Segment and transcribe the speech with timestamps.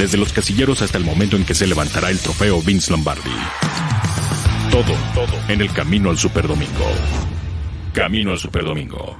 [0.00, 3.30] desde los casilleros hasta el momento en que se levantará el trofeo Vince Lombardi.
[4.70, 6.86] Todo, todo en el camino al Superdomingo.
[7.92, 9.18] Camino al Superdomingo.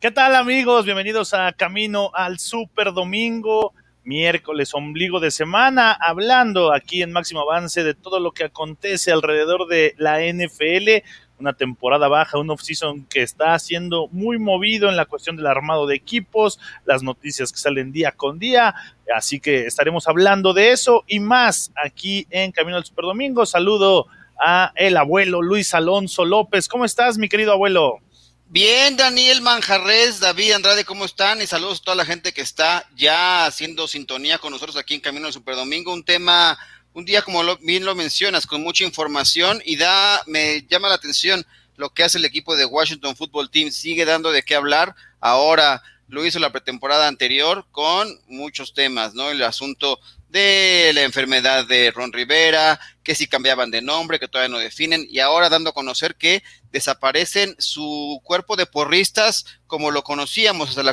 [0.00, 0.86] ¿Qué tal amigos?
[0.86, 3.74] Bienvenidos a Camino al Super Domingo,
[4.04, 9.66] miércoles, ombligo de semana, hablando aquí en Máximo Avance de todo lo que acontece alrededor
[9.66, 11.04] de la NFL,
[11.38, 15.86] una temporada baja, un off-season que está siendo muy movido en la cuestión del armado
[15.86, 18.74] de equipos, las noticias que salen día con día,
[19.14, 23.46] así que estaremos hablando de eso y más aquí en Camino al Super Domingo.
[23.46, 24.06] Saludo
[24.38, 26.68] a el abuelo Luis Alonso López.
[26.68, 28.00] ¿Cómo estás, mi querido abuelo?
[28.46, 31.42] Bien, Daniel Manjarres, David Andrade, ¿cómo están?
[31.42, 35.00] Y saludos a toda la gente que está ya haciendo sintonía con nosotros aquí en
[35.00, 35.92] Camino al Superdomingo.
[35.92, 36.56] Un tema,
[36.94, 41.44] un día como bien lo mencionas, con mucha información y da, me llama la atención
[41.76, 43.70] lo que hace el equipo de Washington Football Team.
[43.72, 44.94] Sigue dando de qué hablar.
[45.20, 49.30] Ahora lo hizo la pretemporada anterior con muchos temas, ¿no?
[49.30, 54.54] El asunto de la enfermedad de Ron Rivera, que si cambiaban de nombre, que todavía
[54.54, 60.02] no definen, y ahora dando a conocer que desaparecen su cuerpo de porristas como lo
[60.02, 60.92] conocíamos hasta la,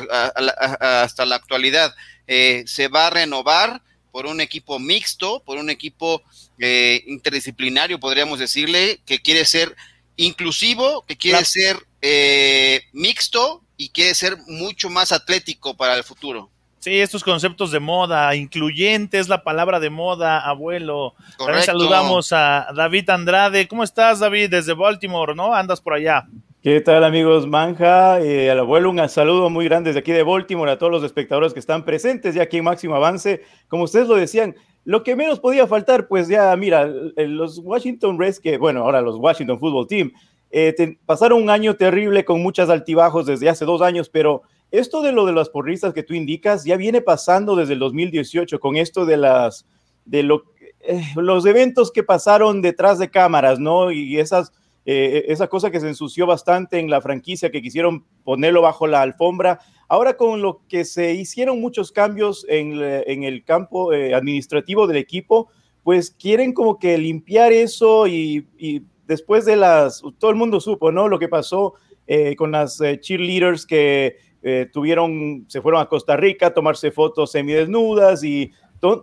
[1.02, 1.94] hasta la actualidad.
[2.26, 6.22] Eh, se va a renovar por un equipo mixto, por un equipo
[6.58, 9.74] eh, interdisciplinario, podríamos decirle, que quiere ser
[10.16, 16.50] inclusivo, que quiere ser eh, mixto y quiere ser mucho más atlético para el futuro.
[16.78, 21.14] Sí, estos conceptos de moda, incluyente es la palabra de moda, abuelo.
[21.38, 23.68] También saludamos a David Andrade.
[23.68, 24.50] ¿Cómo estás, David?
[24.50, 25.54] Desde Baltimore, ¿no?
[25.54, 26.26] Andas por allá.
[26.62, 28.20] ¿Qué tal, amigos Manja?
[28.20, 31.52] Eh, al abuelo, un saludo muy grande desde aquí de Baltimore a todos los espectadores
[31.52, 33.42] que están presentes ya aquí en Máximo Avance.
[33.66, 38.38] Como ustedes lo decían, lo que menos podía faltar, pues ya, mira, los Washington Reds,
[38.38, 40.12] que bueno, ahora los Washington Football Team,
[40.52, 45.10] eh, pasaron un año terrible con muchas altibajos desde hace dos años, pero esto de
[45.10, 49.04] lo de las porristas que tú indicas ya viene pasando desde el 2018 con esto
[49.04, 49.66] de las
[50.04, 50.44] de lo,
[50.78, 53.90] eh, los eventos que pasaron detrás de cámaras, ¿no?
[53.90, 54.52] Y esas
[54.84, 59.02] eh, esa cosa que se ensució bastante en la franquicia que quisieron ponerlo bajo la
[59.02, 59.60] alfombra.
[59.88, 64.96] Ahora con lo que se hicieron muchos cambios en, en el campo eh, administrativo del
[64.96, 65.48] equipo,
[65.82, 68.46] pues quieren como que limpiar eso y,
[69.06, 71.08] después de las, todo el mundo supo, ¿no?
[71.08, 71.74] Lo que pasó
[72.36, 78.24] con las cheerleaders que eh, tuvieron, se fueron a Costa Rica a tomarse fotos semidesnudas
[78.24, 78.50] y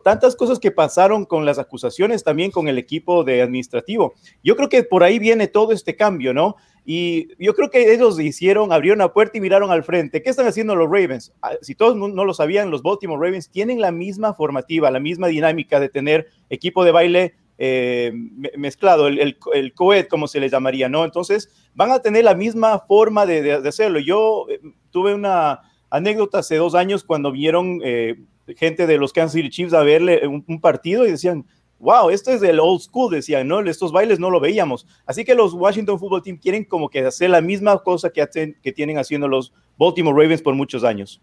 [0.04, 4.14] tantas cosas que pasaron con las acusaciones también con el equipo de administrativo.
[4.44, 6.56] Yo creo que por ahí viene todo este cambio, ¿no?
[6.86, 10.22] Y yo creo que ellos hicieron, abrieron la puerta y miraron al frente.
[10.22, 11.34] ¿Qué están haciendo los Ravens?
[11.42, 15.28] Ah, si todos no lo sabían, los Baltimore Ravens tienen la misma formativa, la misma
[15.28, 18.12] dinámica de tener equipo de baile eh,
[18.58, 21.04] mezclado, el, el, el, coed, como se le llamaría, ¿no?
[21.04, 24.00] Entonces, van a tener la misma forma de, de, de hacerlo.
[24.00, 24.60] Yo eh,
[24.92, 25.60] tuve una
[25.90, 28.16] anécdota hace dos años cuando vieron eh,
[28.58, 31.46] gente de los Kansas City Chiefs a verle un, partido y decían,
[31.80, 33.62] wow, esto es del old school, decían, ¿no?
[33.62, 34.86] Estos bailes no lo veíamos.
[35.06, 38.58] Así que los Washington Football Team quieren como que hacer la misma cosa que, hacen,
[38.62, 41.22] que tienen haciendo los Baltimore Ravens por muchos años.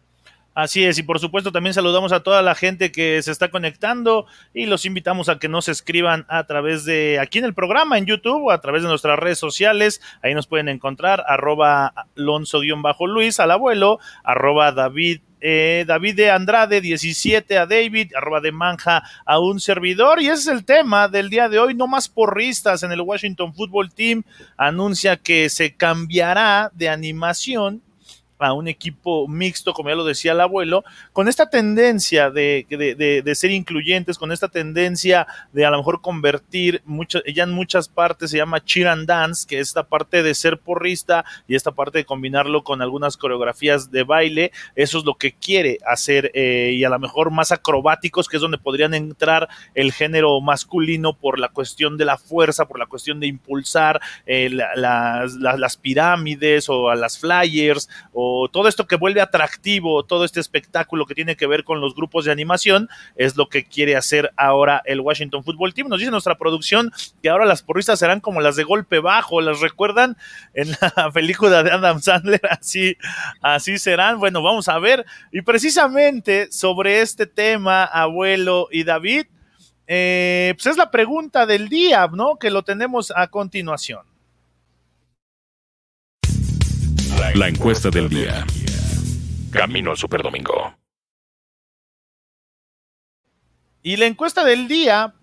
[0.56, 4.24] Así es, y por supuesto también saludamos a toda la gente que se está conectando
[4.54, 8.06] y los invitamos a que nos escriban a través de aquí en el programa en
[8.06, 10.00] YouTube o a través de nuestras redes sociales.
[10.22, 17.58] Ahí nos pueden encontrar arroba Alonso-Luis al abuelo, arroba David eh, David de Andrade 17
[17.58, 20.20] a David, arroba de Manja a un servidor.
[20.20, 21.74] Y ese es el tema del día de hoy.
[21.74, 24.22] No más porristas en el Washington Football Team.
[24.56, 27.82] Anuncia que se cambiará de animación
[28.38, 33.22] a un equipo mixto, como ya lo decía el abuelo, con esta tendencia de, de,
[33.22, 37.88] de, ser incluyentes, con esta tendencia de a lo mejor convertir, mucho, ya en muchas
[37.88, 41.72] partes se llama cheer and dance, que es esta parte de ser porrista y esta
[41.72, 46.72] parte de combinarlo con algunas coreografías de baile, eso es lo que quiere hacer eh,
[46.74, 51.38] y a lo mejor más acrobáticos, que es donde podrían entrar el género masculino por
[51.38, 55.76] la cuestión de la fuerza, por la cuestión de impulsar eh, la, la, la, las
[55.76, 57.88] pirámides o a las flyers
[58.52, 62.24] todo esto que vuelve atractivo, todo este espectáculo que tiene que ver con los grupos
[62.24, 65.88] de animación, es lo que quiere hacer ahora el Washington Football Team.
[65.88, 66.90] Nos dice nuestra producción
[67.22, 70.16] que ahora las porristas serán como las de golpe bajo, ¿las recuerdan?
[70.54, 72.96] En la película de Adam Sandler, así,
[73.40, 74.18] así serán.
[74.18, 75.04] Bueno, vamos a ver.
[75.32, 79.26] Y precisamente sobre este tema, abuelo y David,
[79.86, 82.36] eh, pues es la pregunta del día, ¿no?
[82.36, 84.15] Que lo tenemos a continuación.
[87.34, 88.46] La encuesta del día.
[89.50, 90.74] Camino al Superdomingo.
[93.82, 95.14] Y la encuesta del día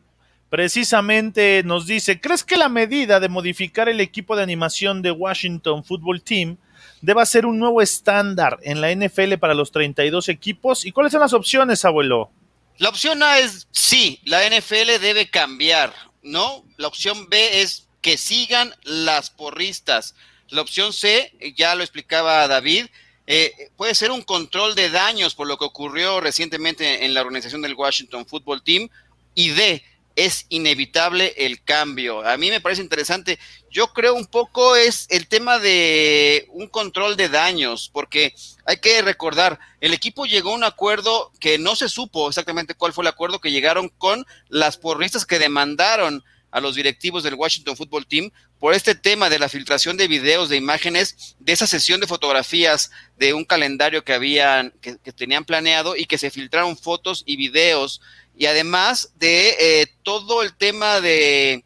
[0.49, 5.83] precisamente nos dice, ¿crees que la medida de modificar el equipo de animación de Washington
[5.83, 6.57] Football Team
[7.01, 10.85] deba ser un nuevo estándar en la NFL para los 32 equipos?
[10.85, 12.31] ¿Y cuáles son las opciones, abuelo?
[12.77, 16.63] La opción A es sí, la NFL debe cambiar, ¿no?
[16.77, 20.15] La opción B es que sigan las porristas.
[20.53, 22.85] La opción C, ya lo explicaba David,
[23.25, 27.63] eh, puede ser un control de daños por lo que ocurrió recientemente en la organización
[27.63, 28.87] del Washington Football Team.
[29.33, 29.83] Y D,
[30.15, 32.23] es inevitable el cambio.
[32.23, 33.39] A mí me parece interesante.
[33.71, 38.35] Yo creo un poco es el tema de un control de daños, porque
[38.65, 42.93] hay que recordar, el equipo llegó a un acuerdo que no se supo exactamente cuál
[42.93, 46.23] fue el acuerdo que llegaron con las porristas que demandaron
[46.53, 48.29] a los directivos del Washington Football Team
[48.59, 52.91] por este tema de la filtración de videos, de imágenes, de esa sesión de fotografías
[53.17, 58.01] de un calendario que habían, que, tenían planeado y que se filtraron fotos y videos
[58.37, 61.65] y además de eh, todo el tema de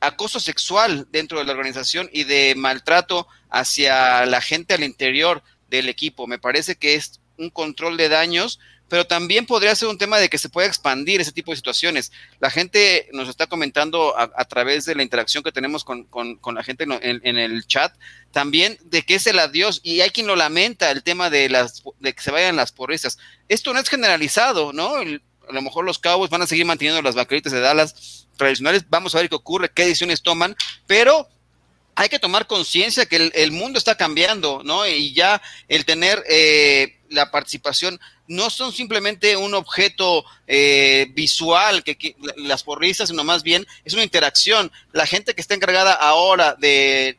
[0.00, 5.88] acoso sexual dentro de la organización y de maltrato hacia la gente al interior del
[5.88, 6.26] equipo.
[6.26, 10.28] Me parece que es un control de daños, pero también podría ser un tema de
[10.28, 12.12] que se pueda expandir ese tipo de situaciones.
[12.38, 16.06] La gente nos está comentando a, través de la interacción que tenemos con,
[16.54, 17.94] la gente en, el chat,
[18.32, 21.82] también de que es el adiós, y hay quien lo lamenta, el tema de, las,
[21.98, 23.18] de que se vayan las porristas.
[23.48, 24.96] Esto no es generalizado, ¿no?
[24.96, 29.14] a lo mejor los Cowboys van a seguir manteniendo las vaqueritas de Dallas tradicionales, vamos
[29.14, 30.56] a ver qué ocurre, qué decisiones toman,
[30.86, 31.28] pero
[31.94, 34.86] hay que tomar conciencia que el, mundo está cambiando, ¿no?
[34.86, 42.16] Y ya el tener eh, la participación no son simplemente un objeto eh, visual que,
[42.36, 44.72] las porristas, sino más bien es una interacción.
[44.92, 47.18] La gente que está encargada ahora de,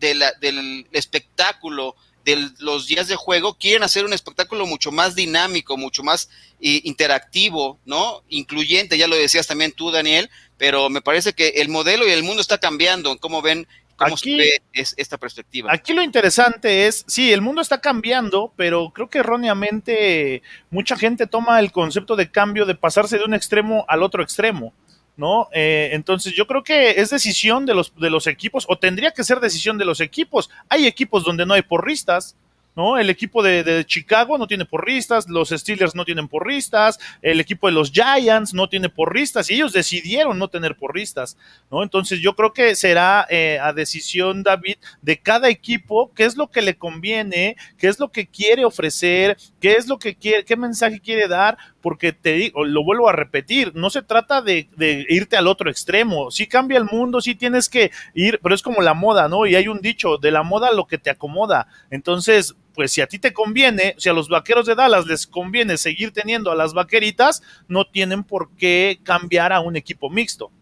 [0.00, 6.02] del espectáculo, de los días de juego, quieren hacer un espectáculo mucho más dinámico, mucho
[6.02, 6.28] más
[6.60, 8.22] interactivo, ¿no?
[8.28, 12.24] Incluyente, ya lo decías también tú, Daniel, pero me parece que el modelo y el
[12.24, 13.16] mundo está cambiando.
[13.18, 13.66] ¿Cómo ven?
[13.98, 15.72] ¿Cómo se ve esta perspectiva?
[15.72, 21.26] Aquí lo interesante es, sí, el mundo está cambiando, pero creo que erróneamente mucha gente
[21.26, 24.72] toma el concepto de cambio de pasarse de un extremo al otro extremo.
[25.16, 25.48] ¿no?
[25.52, 29.24] Eh, entonces yo creo que es decisión de los, de los equipos, o tendría que
[29.24, 30.48] ser decisión de los equipos.
[30.68, 32.36] Hay equipos donde no hay porristas,
[32.78, 32.96] ¿no?
[32.96, 37.72] El equipo de, Chicago no tiene porristas, los Steelers no tienen porristas, el equipo de
[37.72, 41.36] los Giants no tiene porristas y ellos decidieron no tener porristas,
[41.72, 41.82] ¿no?
[41.82, 46.52] Entonces yo creo que será eh, a decisión, David, de cada equipo qué es lo
[46.52, 50.56] que le conviene, qué es lo que quiere ofrecer, qué es lo que quiere, qué
[50.56, 55.04] mensaje quiere dar, porque te digo, lo vuelvo a repetir, no se trata de, de,
[55.08, 58.82] irte al otro extremo, si cambia el mundo, sí tienes que ir, pero es como
[58.82, 59.46] la moda, ¿no?
[59.46, 63.08] Y hay un dicho, de la moda lo que te acomoda, entonces pues si a
[63.08, 66.74] ti te conviene, si a los vaqueros de Dallas les conviene seguir teniendo a las
[66.74, 70.52] vaqueritas, no tienen por qué cambiar a un equipo mixto.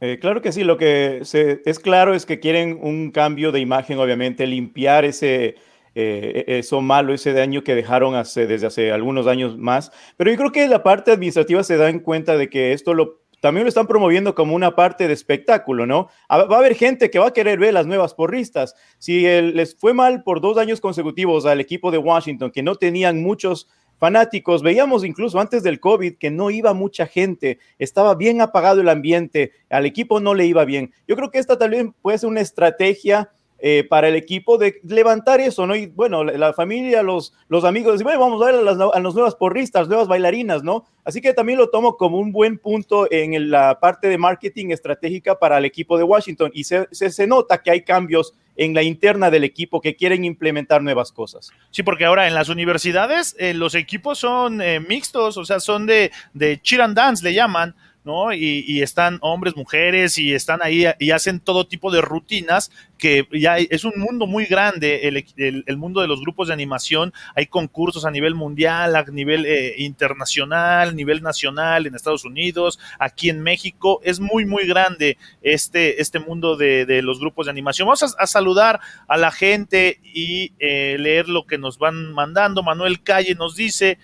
[0.00, 3.98] Eh, claro que sí, lo que es claro es que quieren un cambio de imagen,
[3.98, 5.56] obviamente, limpiar ese,
[5.94, 9.92] eh, eso malo, ese daño que dejaron hace, desde hace algunos años más.
[10.16, 13.25] Pero yo creo que la parte administrativa se da en cuenta de que esto lo
[13.46, 16.08] también lo están promoviendo como una parte de espectáculo, ¿no?
[16.28, 18.74] Va a haber gente que va a querer ver las nuevas porristas.
[18.98, 23.22] Si les fue mal por dos años consecutivos al equipo de Washington, que no tenían
[23.22, 28.80] muchos fanáticos, veíamos incluso antes del COVID que no iba mucha gente, estaba bien apagado
[28.80, 30.92] el ambiente, al equipo no le iba bien.
[31.06, 35.40] Yo creo que esta también puede ser una estrategia eh, para el equipo de levantar
[35.40, 35.74] eso, ¿no?
[35.74, 39.00] Y bueno, la, familia, los, los amigos, dicen, bueno, vamos a ver a las, a
[39.00, 40.84] las, nuevas porristas, nuevas bailarinas, ¿no?
[41.04, 45.38] Así que también lo tomo como un buen punto en la parte de marketing estratégica
[45.38, 49.30] para el equipo de Washington y se, se, nota que hay cambios en la interna
[49.30, 51.50] del equipo que quieren implementar nuevas cosas.
[51.70, 55.86] Sí, porque ahora en las universidades eh, los equipos son eh, mixtos, o sea, son
[55.86, 57.74] de, de cheer and dance, le llaman,
[58.06, 58.32] ¿no?
[58.32, 63.58] Y, están hombres, mujeres, y están ahí y hacen todo tipo de rutinas que ya
[63.58, 68.10] es un mundo muy grande, el, mundo de los grupos de animación, hay concursos a
[68.10, 74.00] nivel mundial, a nivel eh, internacional, a nivel nacional en Estados Unidos, aquí en México,
[74.02, 77.86] es muy, muy grande este, este mundo de, los grupos de animación.
[77.86, 82.62] Vamos a, saludar a la gente y eh, leer lo que nos van mandando.
[82.62, 83.98] Manuel Calle nos dice,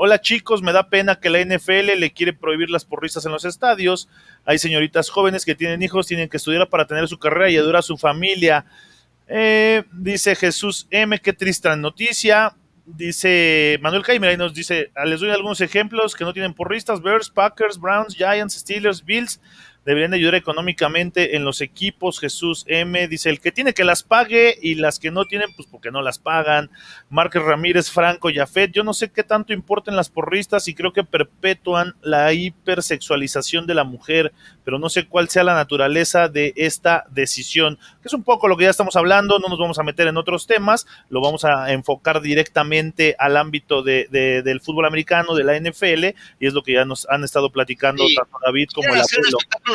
[0.00, 3.44] Hola chicos, me da pena que la NFL le quiere prohibir las porristas en los
[3.44, 4.08] estadios.
[4.44, 7.74] Hay señoritas jóvenes que tienen hijos, tienen que estudiar para tener su carrera y ayudar
[7.74, 8.64] a su familia.
[9.26, 12.54] Eh, dice Jesús M, qué triste noticia.
[12.86, 17.28] Dice Manuel Caimera y nos dice, les doy algunos ejemplos que no tienen porristas, Bears,
[17.28, 19.40] Packers, Browns, Giants, Steelers, Bills.
[19.88, 22.20] Deberían ayudar económicamente en los equipos.
[22.20, 25.66] Jesús M dice, el que tiene que las pague y las que no tienen, pues
[25.66, 26.70] porque no las pagan.
[27.08, 31.04] Márquez Ramírez, Franco, Yafet, yo no sé qué tanto importan las porristas y creo que
[31.04, 37.06] perpetúan la hipersexualización de la mujer, pero no sé cuál sea la naturaleza de esta
[37.08, 40.06] decisión, que es un poco lo que ya estamos hablando, no nos vamos a meter
[40.06, 45.44] en otros temas, lo vamos a enfocar directamente al ámbito de, del fútbol americano, de
[45.44, 49.00] la NFL, y es lo que ya nos han estado platicando tanto David como el
[49.00, 49.20] hacer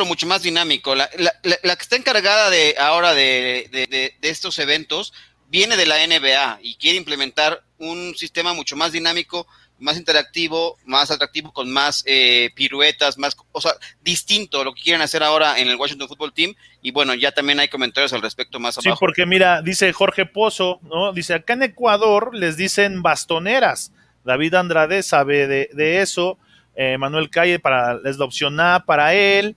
[0.04, 0.94] mucho más dinámico.
[0.94, 1.08] La,
[1.42, 5.12] que está encargada de ahora de, de estos eventos
[5.48, 9.46] viene de la NBA y quiere implementar un sistema mucho más dinámico,
[9.78, 14.82] más interactivo, más atractivo, con más eh, piruetas, más, o sea, distinto a lo que
[14.82, 16.54] quieren hacer ahora en el Washington Football Team.
[16.82, 18.96] Y bueno, ya también hay comentarios al respecto más abajo.
[18.96, 21.12] Sí, porque mira, dice Jorge Pozo, ¿no?
[21.12, 23.92] Dice, acá en Ecuador les dicen bastoneras.
[24.24, 26.38] David Andrade sabe de, eso.
[26.76, 29.54] Eh, Manuel Calle para, es la opción A para él.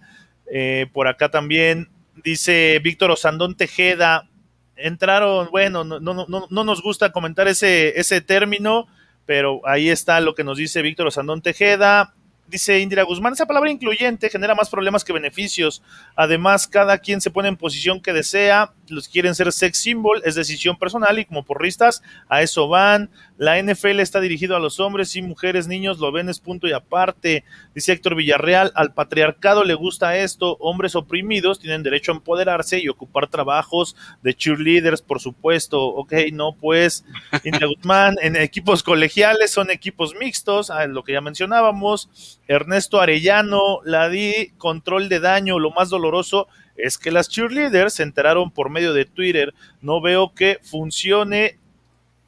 [0.52, 1.90] Eh, por acá también
[2.24, 4.30] dice Víctor Osandón Tejeda.
[4.76, 8.88] Entraron, bueno, no, no, no, no nos gusta comentar ese, ese término
[9.28, 12.16] pero ahí está lo que nos dice Víctor Osandón Tejeda.
[12.48, 15.84] Dice Indira Guzmán, esa palabra incluyente genera más problemas que beneficios.
[16.16, 18.72] Además, cada quien se pone en posición que desea.
[18.90, 23.10] Los quieren ser sex symbol, es decisión personal y como porristas a eso van.
[23.38, 26.74] La NFL está dirigido a los hombres y mujeres, niños, lo ven es punto y
[26.74, 27.44] aparte.
[27.76, 30.58] Dice Héctor Villarreal, al patriarcado le gusta esto.
[30.60, 35.84] Hombres oprimidos tienen derecho a empoderarse y ocupar trabajos de cheerleaders, por supuesto.
[35.86, 37.06] Ok, no, pues.
[37.44, 42.10] Indira Guzmán, en equipos colegiales son equipos mixtos, ah, lo que ya mencionábamos
[42.48, 48.04] Ernesto Arellano, la di control de daño, lo más doloroso es que las cheerleaders se
[48.04, 49.54] enteraron por medio de Twitter.
[49.82, 51.58] No veo que funcione.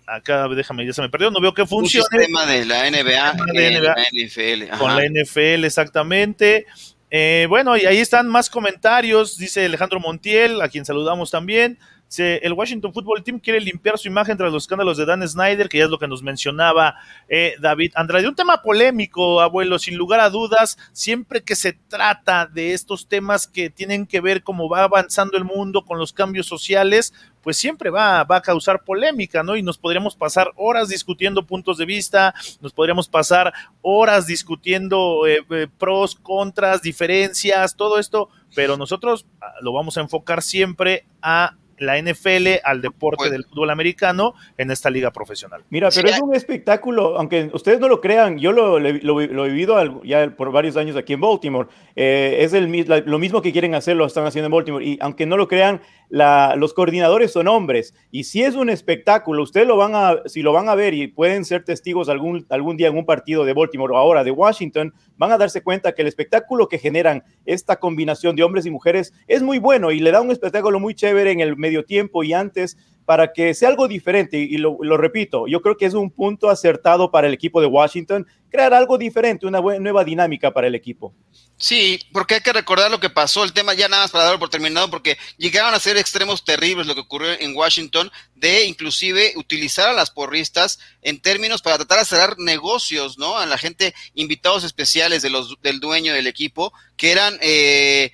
[0.07, 1.29] Acá, déjame, ya se me perdió.
[1.29, 2.05] No veo que funcione.
[2.05, 4.77] Un sistema de la NBA, de la NFL.
[4.77, 6.65] Con la NFL, exactamente.
[7.11, 9.37] Eh, bueno, y ahí están más comentarios.
[9.37, 11.77] Dice Alejandro Montiel, a quien saludamos también
[12.17, 15.77] el Washington Football Team quiere limpiar su imagen tras los escándalos de Dan Snyder, que
[15.77, 16.95] ya es lo que nos mencionaba
[17.27, 18.27] eh, David Andrade.
[18.27, 23.47] Un tema polémico, abuelo, sin lugar a dudas, siempre que se trata de estos temas
[23.47, 27.89] que tienen que ver cómo va avanzando el mundo con los cambios sociales, pues siempre
[27.89, 29.55] va, a causar polémica, ¿no?
[29.55, 35.45] Y nos podríamos pasar horas discutiendo puntos de vista, nos podríamos pasar horas discutiendo eh,
[35.49, 41.55] eh, pros, contras, diferencias, todo esto, pero nosotros ah, lo vamos a enfocar siempre a
[41.79, 45.63] la NFL al deporte del fútbol americano en esta liga profesional.
[45.69, 50.29] Mira, pero es un espectáculo, aunque ustedes no lo crean, yo lo, he vivido ya
[50.36, 51.69] por varios años aquí en Baltimore.
[51.95, 54.86] Eh, es el, lo mismo que quieren hacer, lo están haciendo en Baltimore.
[54.86, 57.93] Y aunque no lo crean, los coordinadores son hombres.
[58.11, 61.07] Y si es un espectáculo, ustedes lo van a, si lo van a ver y
[61.07, 64.93] pueden ser testigos algún, algún día en un partido de Baltimore o ahora de Washington,
[65.17, 69.13] van a darse cuenta que el espectáculo que generan esta combinación de hombres y mujeres
[69.27, 72.33] es muy bueno y le da un espectáculo muy chévere en el medio tiempo y
[72.33, 72.77] antes
[73.09, 74.37] para que sea algo diferente.
[74.37, 78.27] Y lo, repito, yo creo que es un punto acertado para el equipo de Washington,
[78.51, 81.11] crear algo diferente, una nueva dinámica para el equipo.
[81.57, 84.37] Sí, porque hay que recordar lo que pasó, el tema ya nada más para darlo
[84.37, 89.33] por terminado, porque llegaron a ser extremos terribles lo que ocurrió en Washington, de inclusive
[89.37, 93.39] utilizar a las porristas en términos para tratar de cerrar negocios, ¿no?
[93.39, 97.39] A la gente, invitados especiales de los, del dueño del equipo, que eran...
[97.41, 98.11] Eh,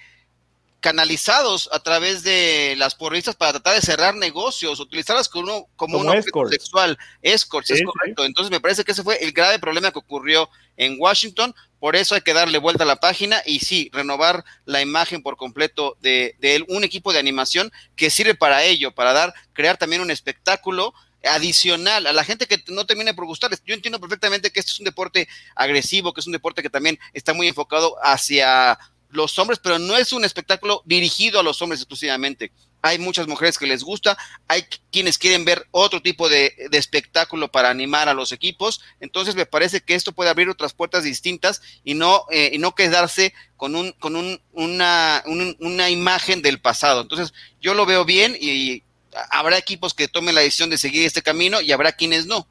[0.86, 6.10] canalizados a través de las porristas para tratar de cerrar negocios, utilizarlas como, como, un
[6.10, 6.96] objeto sexual.
[7.24, 8.24] Escorts, es correcto.
[8.24, 11.56] Entonces me parece que ese fue el grave problema que ocurrió en Washington.
[11.80, 15.38] Por eso hay que darle vuelta a la página y sí, renovar la imagen por
[15.38, 20.04] completo de, de un equipo de animación que sirve para ello, para dar, crear también
[20.04, 23.64] un espectáculo adicional a la gente que no termine por gustarles.
[23.66, 27.00] Yo entiendo perfectamente que este es un deporte agresivo, que es un deporte que también
[27.12, 28.78] está muy enfocado hacia
[29.10, 32.52] los hombres, pero no es un espectáculo dirigido a los hombres exclusivamente.
[32.82, 34.16] Hay muchas mujeres que les gusta,
[34.48, 38.82] hay quienes quieren ver otro tipo de, espectáculo para animar a los equipos.
[39.00, 42.76] Entonces me parece que esto puede abrir otras puertas distintas y no, eh, y no
[42.76, 47.02] quedarse con, un, con un, una, una imagen del pasado.
[47.02, 48.84] Entonces yo lo veo bien y
[49.32, 52.48] habrá equipos que tomen la decisión de seguir este camino y habrá quienes no.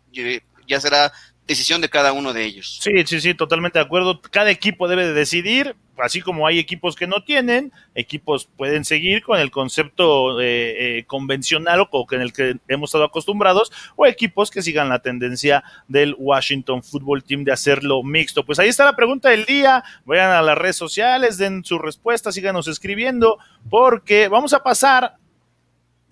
[0.67, 1.13] Ya será
[1.47, 2.79] decisión de cada uno de ellos.
[2.83, 4.21] Sí, sí, sí, totalmente de acuerdo.
[4.21, 9.23] Cada equipo debe de decidir, así como hay equipos que no tienen, equipos pueden seguir
[9.23, 14.51] con el concepto eh, eh, convencional o con el que hemos estado acostumbrados, o equipos
[14.51, 18.45] que sigan la tendencia del Washington Football Team de hacerlo mixto.
[18.45, 19.85] Pues ahí está la pregunta del día.
[20.05, 23.39] Vayan a las redes sociales, den su respuesta, síganos escribiendo,
[23.71, 25.17] porque vamos a pasar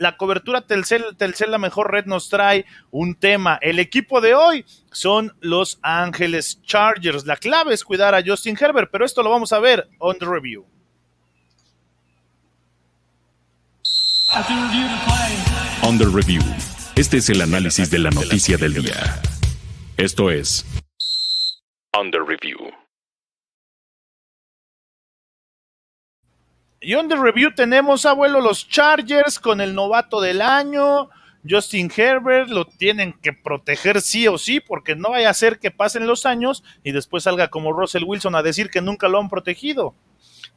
[0.03, 3.59] la cobertura Telcel, Telcel la mejor red nos trae un tema.
[3.63, 7.25] El equipo de hoy son los Ángeles Chargers.
[7.25, 10.27] La clave es cuidar a Justin Herbert, pero esto lo vamos a ver on the
[10.27, 10.67] review.
[15.83, 16.43] On the review.
[16.97, 19.21] Este es el análisis de la noticia del día.
[19.97, 20.67] Esto es
[21.95, 22.82] On the review.
[26.85, 31.11] Y Under Review tenemos, abuelo, los Chargers con el novato del año.
[31.49, 35.71] Justin Herbert lo tienen que proteger sí o sí, porque no vaya a ser que
[35.71, 39.29] pasen los años y después salga como Russell Wilson a decir que nunca lo han
[39.29, 39.95] protegido.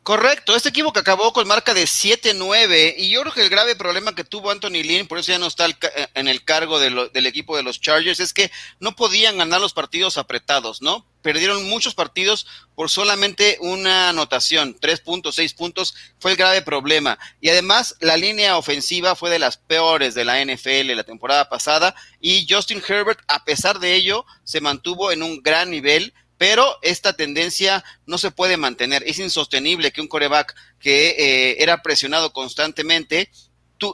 [0.06, 3.76] Correcto, este equipo que acabó con marca de 7-9 y yo creo que el grave
[3.76, 5.76] problema que tuvo Anthony Lynn, por eso ya no está eh,
[6.14, 10.20] en el cargo del equipo de los Chargers, es que no podían ganar los partidos
[10.20, 11.08] apretados, ¿no?
[11.24, 12.46] Perdieron muchos partidos
[12.76, 17.18] por solamente una anotación, tres puntos, seis puntos, fue el grave problema.
[17.42, 21.96] Y además la línea ofensiva fue de las peores de la NFL la temporada pasada
[22.22, 27.14] y Justin Herbert, a pesar de ello, se mantuvo en un gran nivel pero esta
[27.14, 29.04] tendencia no se puede mantener.
[29.06, 33.30] Es insostenible que un coreback que eh, era presionado constantemente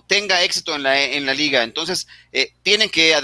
[0.08, 1.64] tenga éxito en la, en la liga.
[1.64, 3.16] Entonces, eh, tienen que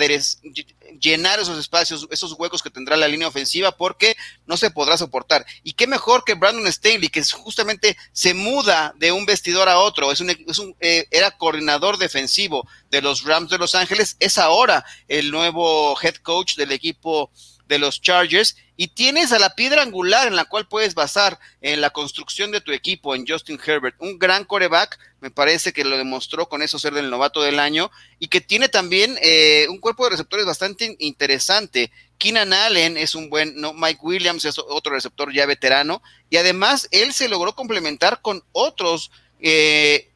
[1.00, 5.46] llenar esos espacios, esos huecos que tendrá la línea ofensiva porque no se podrá soportar.
[5.64, 10.12] Y qué mejor que Brandon Staley, que justamente se muda de un vestidor a otro,
[10.12, 14.38] es un, es un eh, era coordinador defensivo de los Rams de Los Ángeles, es
[14.38, 17.32] ahora el nuevo head coach del equipo
[17.68, 21.82] de los Chargers y tienes a la piedra angular en la cual puedes basar en
[21.82, 25.98] la construcción de tu equipo, en Justin Herbert, un gran coreback, me parece que lo
[25.98, 30.04] demostró con eso ser del novato del año, y que tiene también eh, un cuerpo
[30.04, 31.92] de receptores bastante interesante.
[32.20, 36.88] Keenan Allen es un buen, no, Mike Williams es otro receptor ya veterano, y además
[36.92, 40.12] él se logró complementar con otros eh,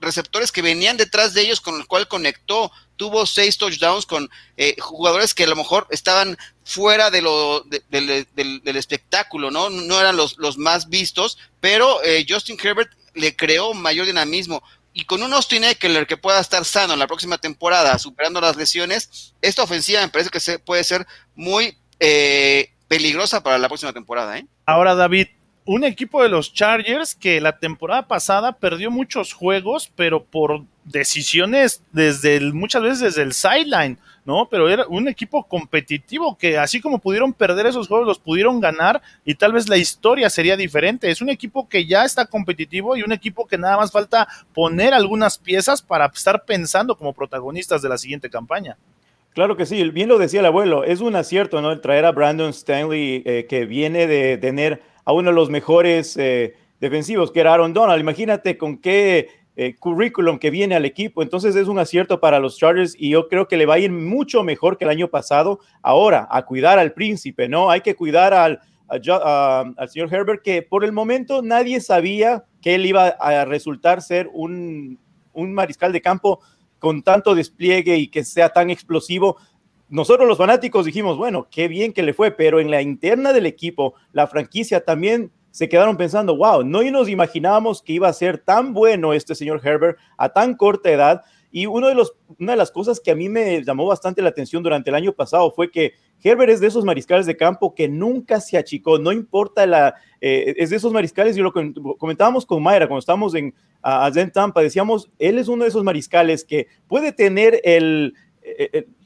[0.00, 4.28] receptores que venían detrás de ellos, con el cual conectó tuvo seis touchdowns con
[4.58, 9.70] eh, jugadores que a lo mejor estaban fuera de lo, del, espectáculo, ¿no?
[9.70, 14.62] No eran los, los más vistos, pero eh, Justin Herbert le creó mayor dinamismo.
[14.92, 18.56] Y con un Austin Eckler que pueda estar sano en la próxima temporada, superando las
[18.56, 23.92] lesiones, esta ofensiva me parece que se, puede ser muy eh, peligrosa para la próxima
[23.92, 24.38] temporada.
[24.38, 24.46] ¿eh?
[24.66, 25.28] Ahora, David,
[25.68, 31.82] un equipo de los Chargers que la temporada pasada perdió muchos juegos, pero por decisiones
[31.92, 34.48] desde el, muchas veces desde el sideline, ¿no?
[34.50, 39.02] Pero era un equipo competitivo que así como pudieron perder esos juegos, los pudieron ganar
[39.26, 41.10] y tal vez la historia sería diferente.
[41.10, 44.94] Es un equipo que ya está competitivo y un equipo que nada más falta poner
[44.94, 48.78] algunas piezas para estar pensando como protagonistas de la siguiente campaña.
[49.34, 51.70] Claro que sí, bien lo decía el abuelo, es un acierto, ¿no?
[51.70, 56.18] El traer a Brandon Stanley, eh, que viene de tener a uno de los mejores
[56.18, 57.98] eh, defensivos, que era Aaron Donald.
[57.98, 61.22] Imagínate con qué eh, currículum que viene al equipo.
[61.22, 63.90] Entonces es un acierto para los Chargers y yo creo que le va a ir
[63.90, 65.60] mucho mejor que el año pasado.
[65.80, 67.70] Ahora, a cuidar al príncipe, ¿no?
[67.70, 72.84] Hay que cuidar al, al señor Herbert, que por el momento nadie sabía que él
[72.84, 74.98] iba a resultar ser un,
[75.32, 76.40] un mariscal de campo
[76.78, 79.38] con tanto despliegue y que sea tan explosivo
[79.88, 83.46] nosotros los fanáticos dijimos, bueno, qué bien que le fue, pero en la interna del
[83.46, 88.38] equipo, la franquicia también se quedaron pensando, wow, no nos imaginábamos que iba a ser
[88.38, 91.22] tan bueno este señor Herbert a tan corta edad.
[91.50, 94.28] Y uno de los, una de las cosas que a mí me llamó bastante la
[94.28, 97.88] atención durante el año pasado fue que Herbert es de esos mariscales de campo que
[97.88, 101.52] nunca se achicó, no importa la, eh, es de esos mariscales, y lo
[101.96, 106.44] comentábamos con Mayra cuando estábamos en a, Tampa, decíamos, él es uno de esos mariscales
[106.44, 108.14] que puede tener el,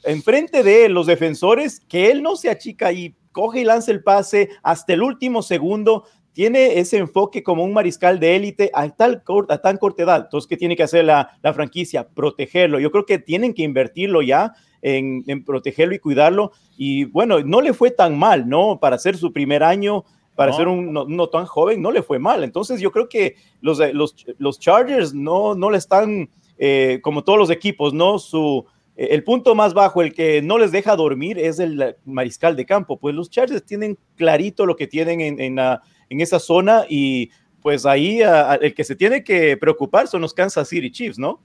[0.05, 4.51] enfrente de los defensores, que él no se achica y coge y lanza el pase
[4.63, 6.05] hasta el último segundo.
[6.33, 10.23] Tiene ese enfoque como un mariscal de élite a, tal, a tan corta edad.
[10.25, 12.09] Entonces, ¿qué tiene que hacer la, franquicia?
[12.09, 12.79] Protegerlo.
[12.79, 16.53] Yo creo que tienen que invertirlo ya en, protegerlo y cuidarlo.
[16.77, 18.79] Y bueno, no le fue tan mal, ¿no?
[18.81, 22.45] Para ser su primer año, para ser un no, tan joven, no le fue mal.
[22.45, 27.39] Entonces, yo creo que los, los, los Chargers no, no le están, eh, como todos
[27.39, 28.19] los equipos, ¿no?
[28.19, 28.65] Su,
[28.97, 32.99] el punto más bajo, el que no les deja dormir, es el mariscal de campo.
[32.99, 37.31] Pues los Chargers tienen clarito lo que tienen en, en, esa zona y
[37.63, 38.21] pues ahí
[38.61, 41.41] el que se tiene que preocupar son los Kansas City Chiefs, ¿no?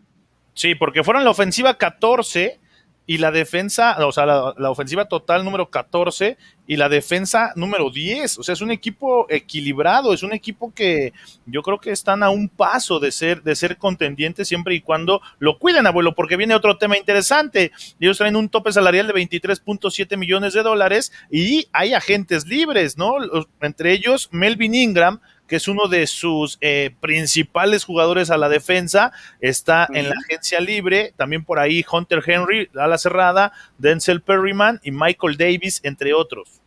[0.53, 2.60] Sí, porque fueron la ofensiva 14
[3.09, 8.37] y la defensa, o sea, la, ofensiva total número 14 y la defensa número 10.
[8.37, 11.13] O sea, es un equipo equilibrado, es un equipo que
[11.45, 15.21] yo creo que están a un paso de ser, de ser contendientes siempre y cuando
[15.39, 17.71] lo cuiden, abuelo, porque viene otro tema interesante.
[17.97, 23.13] Ellos traen un tope salarial de 23.7 millones de dólares y hay agentes libres, ¿no?
[23.61, 29.12] Entre ellos Melvin Ingram, que es uno de sus eh, principales jugadores a la defensa,
[29.39, 34.79] está en la agencia libre, también por ahí Hunter Henry, a la cerrada, Denzel Perryman
[34.83, 36.62] y Michael Davis, entre otros.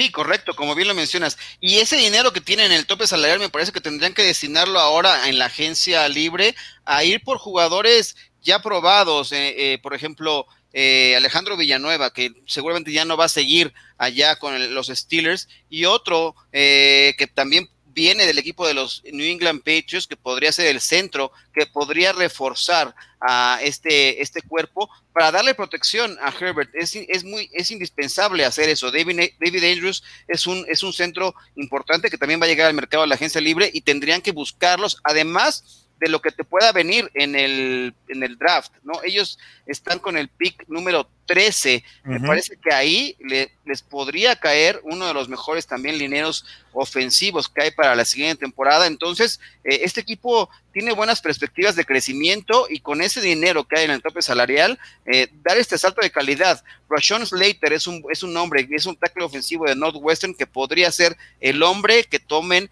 [0.00, 1.36] Sí, correcto, como bien lo mencionas.
[1.60, 4.78] Y ese dinero que tienen en el tope salarial me parece que tendrían que destinarlo
[4.78, 6.54] ahora en la agencia libre
[6.86, 12.92] a ir por jugadores ya probados, eh, eh, por ejemplo, eh, Alejandro Villanueva, que seguramente
[12.92, 18.38] ya no va a seguir allá con los Steelers, y otro que también viene del
[18.38, 23.58] equipo de los New England Patriots, que podría ser el centro, que podría reforzar a
[23.62, 26.70] este, este cuerpo para darle protección a Herbert.
[26.74, 28.90] Es, es, muy, es indispensable hacer eso.
[28.90, 32.74] David, David Andrews es un, es un centro importante que también va a llegar al
[32.74, 34.98] mercado de la agencia libre y tendrían que buscarlos.
[35.04, 39.02] Además, de lo que te pueda venir en el, en el draft, ¿no?
[39.04, 41.84] Ellos están con el pick número 13.
[42.02, 43.16] Me parece que ahí
[43.64, 48.40] les podría caer uno de los mejores también lineros ofensivos que hay para la siguiente
[48.40, 48.88] temporada.
[48.88, 53.84] Entonces, eh, este equipo tiene buenas perspectivas de crecimiento y con ese dinero que hay
[53.84, 56.64] en el tope salarial, eh, dar este salto de calidad.
[56.88, 60.90] Rashon Slater es un, es un hombre, es un tackle ofensivo de Northwestern que podría
[60.90, 62.68] ser el hombre que tomen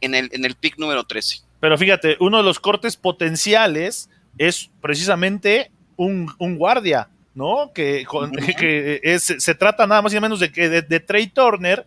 [0.00, 1.42] en el, en el pick número 13.
[1.60, 5.70] Pero fíjate, uno de los cortes potenciales es precisamente
[6.06, 7.08] un, guardia,
[7.40, 7.72] ¿no?
[7.72, 8.04] Que,
[9.18, 11.86] se trata nada más y menos de que de, Trey Turner,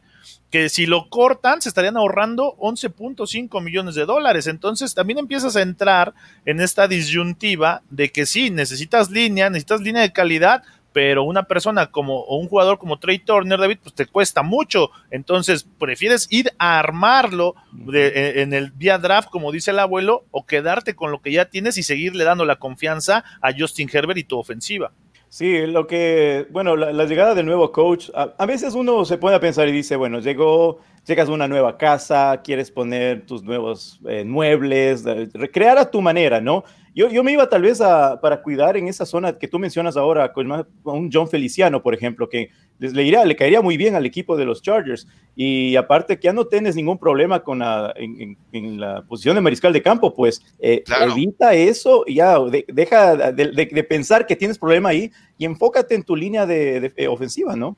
[0.49, 4.47] que si lo cortan se estarían ahorrando 11.5 millones de dólares.
[4.47, 6.13] Entonces también empiezas a entrar
[6.45, 11.87] en esta disyuntiva de que sí, necesitas línea, necesitas línea de calidad, pero una persona
[11.87, 14.89] como o un jugador como Trey Turner, David, pues te cuesta mucho.
[15.11, 17.55] Entonces, prefieres ir a armarlo
[17.93, 21.45] eh, en el vía draft, como dice el abuelo, o quedarte con lo que ya
[21.45, 24.91] tienes y seguirle dando la confianza a Justin Herbert y tu ofensiva.
[25.33, 29.39] Sí, lo que, bueno, la, llegada del nuevo coach, a, veces uno se pone a
[29.39, 34.23] pensar y dice, bueno, llegó, llegas a una nueva casa, quieres poner tus nuevos eh,
[34.23, 36.63] muebles, recrear a tu manera, ¿no?
[36.95, 39.97] Yo, yo me iba tal vez a, para cuidar en esa zona que tú mencionas
[39.97, 40.51] ahora, con,
[40.83, 44.45] un John Feliciano, por ejemplo, que le, iría, le caería muy bien al equipo de
[44.45, 45.07] los Chargers.
[45.35, 49.73] Y aparte que ya no tienes ningún problema con la, en, la posición de mariscal
[49.73, 52.37] de campo, pues eh, evita eso, ya
[52.67, 57.55] deja de, pensar que tienes problema ahí y enfócate en tu línea de, eh, ofensiva,
[57.55, 57.75] ¿no?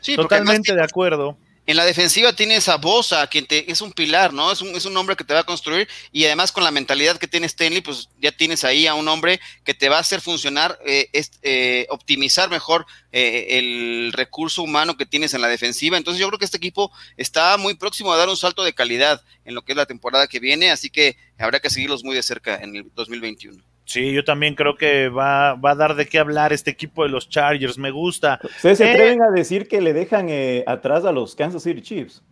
[0.00, 1.36] Sí, totalmente de acuerdo.
[1.70, 4.50] En la defensiva tienes a Bosa, quien te, es un pilar, ¿no?
[4.50, 7.16] Es un, es un hombre que te va a construir y además con la mentalidad
[7.16, 10.20] que tiene Stanley, pues ya tienes ahí a un hombre que te va a hacer
[10.20, 11.08] funcionar, eh,
[11.42, 15.96] eh, optimizar mejor eh, el recurso humano que tienes en la defensiva.
[15.96, 19.22] Entonces yo creo que este equipo está muy próximo a dar un salto de calidad
[19.44, 22.24] en lo que es la temporada que viene, así que habrá que seguirlos muy de
[22.24, 23.69] cerca en el 2021.
[23.90, 27.08] Sí, yo también creo que va, va, a dar de qué hablar este equipo de
[27.08, 27.76] los Chargers.
[27.76, 28.38] Me gusta.
[28.40, 31.82] ¿Ustedes se eh, atreven a decir que le dejan eh, atrás a los Kansas City
[31.82, 32.22] Chiefs?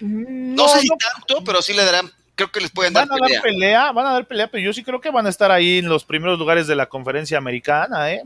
[0.00, 2.10] Mm, no, sé si tanto, pero sí le darán.
[2.34, 3.92] Creo que les pueden dar, van a dar pelea.
[3.92, 6.02] Van a dar pelea, pero yo sí creo que van a estar ahí en los
[6.02, 8.22] primeros lugares de la conferencia americana, ¿eh?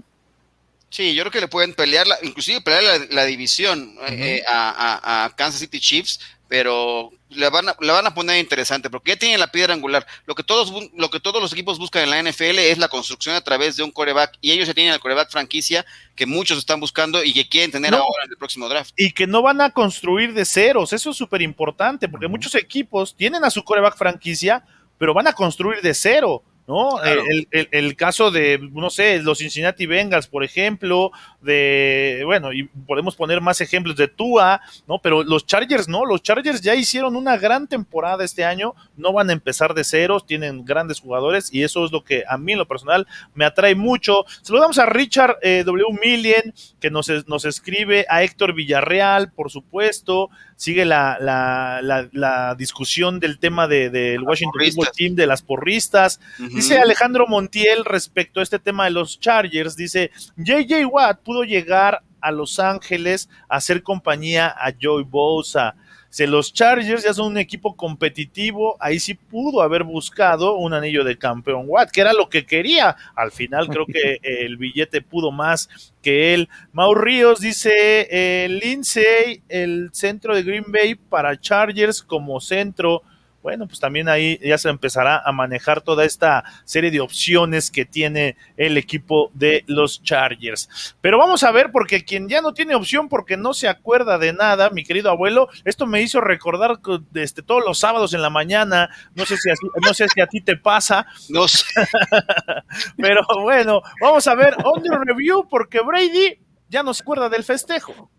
[0.89, 5.81] Sí, yo creo que le pueden pelear, inclusive pelear la, división eh, a, Kansas City
[5.81, 9.75] Chiefs, pero le van, a, le van a poner interesante porque ya tienen la piedra
[9.75, 10.07] angular.
[10.27, 13.35] Lo que, todos, lo que todos los equipos buscan en la NFL es la construcción
[13.35, 15.85] a través de un coreback y ellos ya tienen el coreback franquicia
[16.15, 18.93] que muchos están buscando y que quieren tener ahora en el próximo draft.
[18.97, 23.15] Y que no van a construir de ceros, eso es súper importante porque muchos equipos
[23.17, 24.65] tienen a su coreback franquicia,
[24.99, 26.43] pero van a construir de cero.
[26.67, 27.03] ¿No?
[27.03, 33.15] El, el, caso de, no sé, los Cincinnati Bengals, por ejemplo, de, bueno, y podemos
[33.15, 34.99] poner más ejemplos de Tua, ¿no?
[34.99, 39.31] Pero los Chargers no, los Chargers ya hicieron una gran temporada este año, no van
[39.31, 42.59] a empezar de ceros, tienen grandes jugadores y eso es lo que a mí en
[42.59, 44.25] lo personal me atrae mucho.
[44.43, 45.99] Saludamos a Richard eh, W.
[46.03, 53.21] Million, que nos, nos escribe, a Héctor Villarreal, por supuesto, sigue la, la, la, discusión
[53.21, 56.21] del tema del de, Washington Football Team, de las porristas.
[56.39, 62.03] Dice Alejandro Montiel respecto a este tema de los Chargers, dice, JJ Watt pudo llegar
[62.21, 65.77] a Los Ángeles a hacer compañía a Joey Bosa.
[66.17, 71.05] Si los Chargers ya son un equipo competitivo, ahí sí pudo haber buscado un anillo
[71.05, 72.97] de campeón Watt, que era lo que quería.
[73.15, 75.69] Al final creo que el billete pudo más
[76.01, 76.49] que él.
[76.73, 83.03] Mau Ríos dice, eh, Lindsay, el centro de Green Bay para Chargers como centro
[83.47, 87.85] bueno, pues también ahí ya se empezará a manejar toda esta serie de opciones que
[87.85, 90.97] tiene el equipo de los Chargers.
[91.01, 94.33] Pero vamos a ver, porque quien ya no tiene opción porque no se acuerda de
[94.33, 96.81] nada, mi querido abuelo, esto me hizo recordar
[97.15, 99.49] este, todos los sábados en la mañana, no sé si,
[99.81, 101.07] no sé si a ti te pasa.
[101.29, 101.67] No sé.
[102.97, 107.45] Pero bueno, vamos a ver on the review porque Brady ya no se acuerda del
[107.45, 108.11] festejo.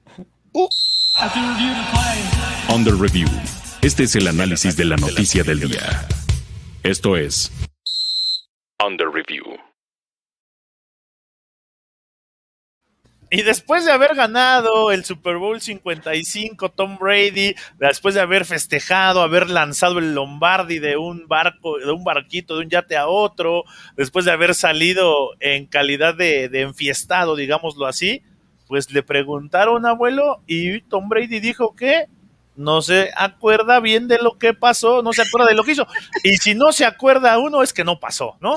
[0.54, 0.70] Uh.
[2.70, 3.28] On the review.
[3.82, 6.08] Este es el análisis de la noticia del día.
[6.82, 7.52] Esto es
[8.84, 9.46] Under Review.
[13.30, 19.22] Y después de haber ganado el Super Bowl 55, Tom Brady, después de haber festejado,
[19.22, 23.64] haber lanzado el Lombardi de un barco, de un barquito, de un yate a otro,
[23.96, 28.24] después de haber salido en calidad de, de enfiestado, digámoslo así,
[28.68, 32.08] pues le preguntaron abuelo y Tom Brady dijo que
[32.58, 35.88] no se acuerda bien de lo que pasó, no se acuerda de lo que hizo.
[36.24, 38.56] Y si no se acuerda uno es que no pasó, ¿no?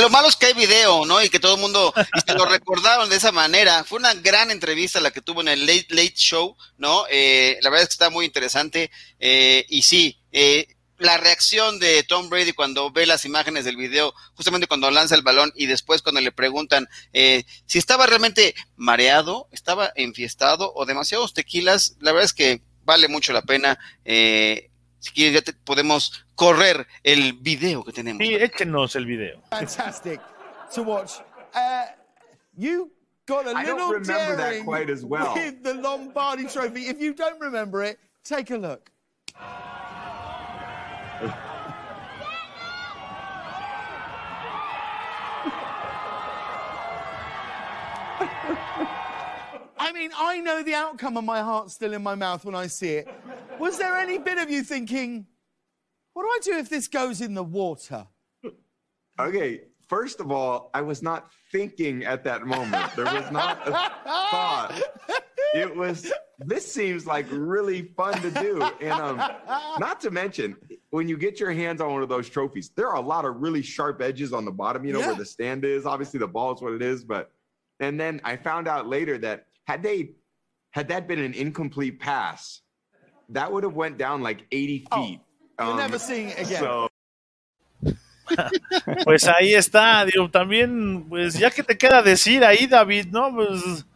[0.00, 1.22] Lo malo es que hay video, ¿no?
[1.22, 1.92] Y que todo el mundo
[2.26, 3.84] se lo recordaron de esa manera.
[3.84, 7.04] Fue una gran entrevista la que tuvo en el Late Late Show, ¿no?
[7.10, 8.90] Eh, la verdad es que está muy interesante.
[9.18, 14.14] Eh, y sí, eh, la reacción de Tom Brady cuando ve las imágenes del video,
[14.34, 19.92] justamente cuando lanza el balón y después cuando le preguntan si estaba realmente mareado, estaba
[19.96, 23.78] enfiestado o demasiados tequilas, la verdad es que vale mucho la pena.
[24.04, 28.26] Eh, si quieres, ya te, podemos correr el video que tenemos.
[28.26, 29.42] Sí, échenos el video.
[29.50, 30.20] Fantastic
[30.74, 31.20] to watch.
[31.54, 31.84] Uh,
[32.56, 32.90] you
[33.26, 35.34] got a I little don't remember that daring quite as well.
[35.34, 36.88] with the Lombardi Trophy.
[36.88, 38.90] If you don't remember it, take a look.
[49.78, 52.66] I mean, I know the outcome and my heart's still in my mouth when I
[52.68, 53.08] see it.
[53.58, 55.26] Was there any bit of you thinking,
[56.12, 58.06] what do I do if this goes in the water?
[59.18, 62.94] Okay, first of all, I was not thinking at that moment.
[62.96, 64.80] There was not a thought.
[65.54, 66.10] It was.
[66.40, 69.18] This seems like really fun to do, and um,
[69.78, 70.56] not to mention
[70.90, 73.36] when you get your hands on one of those trophies, there are a lot of
[73.40, 74.84] really sharp edges on the bottom.
[74.84, 75.06] You know Yeah.
[75.08, 75.86] where the stand is.
[75.86, 77.30] Obviously, the ball is what it is, but
[77.78, 80.10] and then I found out later that had they
[80.70, 82.62] had that been an incomplete pass,
[83.30, 85.20] that would have went down like 80 Oh, feet.
[85.58, 86.60] You're Um, never seeing it again.
[86.60, 86.88] so
[89.04, 93.34] Pues ahí está, digo, también, pues ya que te queda decir ahí, David, ¿no?
[93.34, 93.86] Pues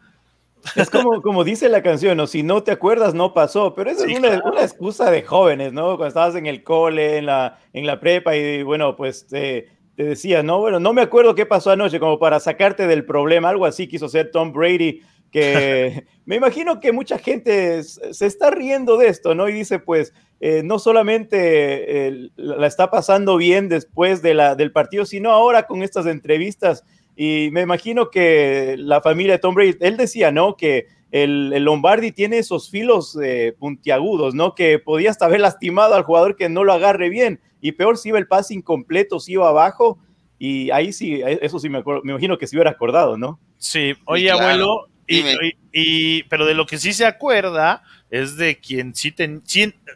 [0.75, 2.27] Es como, como dice la canción, ¿no?
[2.27, 3.73] Si no te acuerdas, no pasó.
[3.73, 4.51] Pero esa Sí, es una, claro.
[4.51, 5.85] una excusa de jóvenes, ¿no?
[5.97, 10.03] Cuando estabas en el cole, en la, en la prepa, y bueno, pues te, te
[10.03, 13.49] decía, no, bueno, no me acuerdo qué pasó anoche, como para sacarte del problema.
[13.49, 18.97] Algo así quiso hacer Tom Brady, que me imagino que mucha gente se está riendo
[18.97, 19.47] de esto, ¿no?
[19.49, 24.71] Y dice, pues, eh, no solamente eh, la está pasando bien después de la, del
[24.71, 26.83] partido, sino ahora con estas entrevistas.
[27.15, 30.55] Y me imagino que la familia de Tom Brady, él decía, ¿no?
[30.55, 34.55] Que el, el Lombardi tiene esos filos eh, puntiagudos, ¿no?
[34.55, 37.41] Que podía hasta haber lastimado al jugador que no lo agarre bien.
[37.59, 39.99] Y peor si iba el pase incompleto, si iba abajo.
[40.37, 43.39] Y ahí sí, eso sí me, acuerdo- me imagino que se hubiera acordado, ¿no?
[43.57, 44.39] sí, oye, claro.
[44.41, 49.11] abuelo, y, y- y- pero de lo que sí se acuerda es de quien sí
[49.11, 49.43] ten,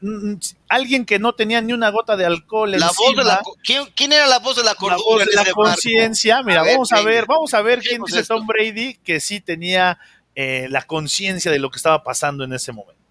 [0.02, 0.34] mm,
[0.70, 3.86] alguien que no tenía ni una gota de alcohol La voz de la, encima, ¿quién,
[3.96, 6.44] quién era la voz de la la cordura voz en de la conciencia.
[6.44, 8.36] Mira, A ver, vamos a venga, ver, vamos a ver quién dice esto.
[8.36, 9.98] Tom Brady que sí tenía
[10.36, 13.02] eh, la conciencia de lo que estaba pasando en ese momento.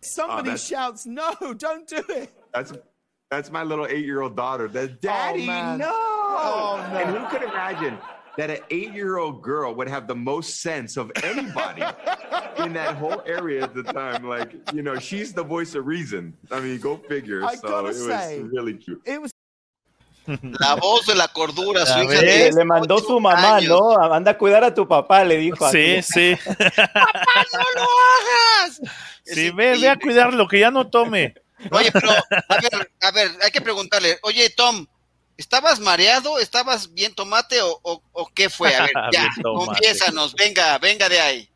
[0.00, 2.30] Somebody Oh, shouts, no, don't do it.
[2.52, 2.72] That's
[3.28, 4.68] that's my little eight-year-old daughter.
[4.70, 5.78] That daddy, man.
[5.78, 5.86] no.
[5.92, 6.98] Oh, no.
[6.98, 7.98] And who could imagine
[8.36, 11.82] that an eight-year-old girl would have the most sense of anybody
[12.58, 14.26] in that whole area at the time?
[14.26, 16.34] Like, you know, she's the voice of reason.
[16.50, 17.44] I mean, go figure.
[17.44, 18.08] I so it was
[18.52, 19.02] really cute.
[19.04, 19.32] It was
[20.26, 22.54] La voz de la cordura, su A hija ver.
[22.54, 23.68] Le, mandó su mamá, años.
[23.68, 24.12] ¿no?
[24.12, 25.68] Anda a cuidar a tu papá, le dijo.
[25.70, 26.36] Sí, así.
[26.36, 26.38] sí.
[26.46, 28.80] ¡No lo hagas!
[29.24, 30.00] Sí, ve, ve a increíble.
[30.00, 31.34] cuidar lo que ya no tome.
[31.70, 34.86] Oye, pero, a ver, a ver, hay que preguntarle, oye, Tom,
[35.40, 36.38] ¿estabas mareado?
[36.38, 38.74] ¿Estabas bien tomate o, o- o qué fue?
[38.76, 41.50] A ver, ya, confiésanos, venga, venga de ahí.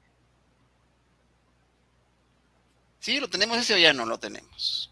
[2.98, 3.20] ¿Sí?
[3.20, 4.90] ¿Lo tenemos ese o ya no lo tenemos?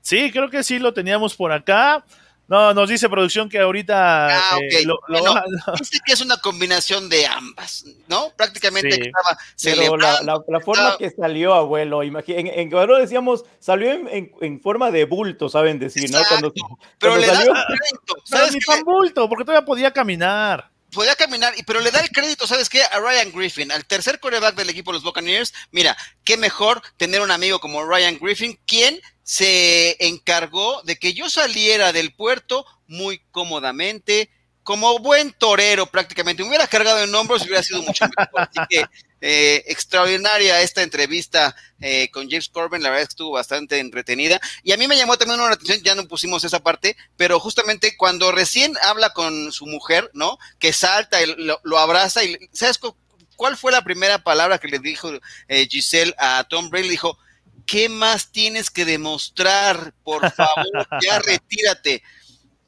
[0.00, 2.04] Sí, creo que sí lo teníamos por acá.
[2.48, 4.86] No, nos dice producción que ahorita Ah, eh, ok.
[4.86, 5.42] lo- lo- Bueno,
[5.78, 8.30] Dice que es una combinación de ambas, ¿no?
[8.36, 9.00] Prácticamente Sí.
[9.00, 10.22] que estaba Pero la, celebrando.
[10.48, 14.60] la- la forma estaba- que salió, abuelo, imagi- en, en decíamos, salió en, en- en
[14.60, 16.18] forma de bulto, saben decir, ¿no?
[16.28, 19.44] Cuando, Exacto, Pero cuando le da salió- el crédito, Pero ¿sabes ni tan bulto, porque
[19.44, 20.71] todavía podía caminar.
[20.92, 22.82] Podía caminar, pero le da el crédito, ¿sabes qué?
[22.82, 25.52] A Ryan Griffin, al tercer coreback del equipo de los Buccaneers.
[25.70, 31.30] Mira, qué mejor tener un amigo como Ryan Griffin, quien se encargó de que yo
[31.30, 34.30] saliera del puerto muy cómodamente,
[34.62, 36.42] como buen torero prácticamente.
[36.42, 38.42] Me hubiera cargado en hombros y hubiera sido mucho mejor.
[38.42, 38.84] Así que
[39.24, 44.40] eh, extraordinaria esta entrevista eh, con James Corbin, la verdad es que estuvo bastante entretenida.
[44.64, 47.96] Y a mí me llamó también una atención, ya no pusimos esa parte, pero justamente
[47.96, 50.38] cuando recién habla con su mujer, ¿no?
[50.58, 52.96] Que salta, y lo, lo abraza y, ¿sabes cu-
[53.36, 55.10] cuál fue la primera palabra que le dijo
[55.48, 56.86] eh, Giselle a Tom Brady?
[56.88, 57.16] Le dijo,
[57.64, 59.94] ¿qué más tienes que demostrar?
[60.02, 62.02] Por favor, ya retírate.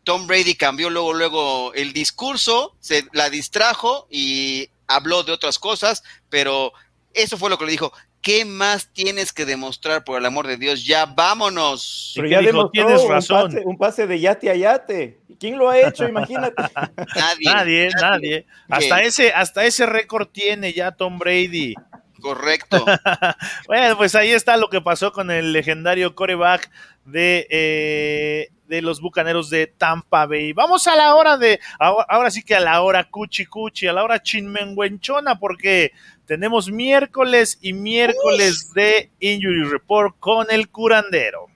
[0.04, 6.02] Tom Brady cambió luego, luego el discurso, se la distrajo y habló de otras cosas,
[6.34, 6.72] pero
[7.12, 7.92] eso fue lo que le dijo.
[8.20, 10.84] ¿Qué más tienes que demostrar por el amor de Dios?
[10.84, 12.12] Ya vámonos.
[12.16, 13.52] Pero ya dijo, tienes un razón.
[13.52, 15.20] Pase, un pase de yate a yate.
[15.38, 16.08] ¿Quién lo ha hecho?
[16.08, 16.54] Imagínate.
[17.14, 18.46] nadie, nadie, nadie.
[18.68, 21.76] Hasta ese, hasta ese récord tiene ya Tom Brady.
[22.24, 22.82] Correcto.
[23.66, 26.70] bueno, pues ahí está lo que pasó con el legendario coreback
[27.04, 30.54] de, eh, de los bucaneros de Tampa Bay.
[30.54, 34.02] Vamos a la hora de, ahora, sí que a la hora cuchi cuchi, a la
[34.02, 35.92] hora chinmenguenchona, porque
[36.24, 41.48] tenemos miércoles y miércoles de Injury Report con el curandero.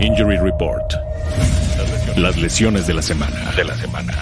[0.00, 0.90] Injury Report.
[2.16, 3.52] Las lesiones de la semana.
[3.54, 4.14] De la semana.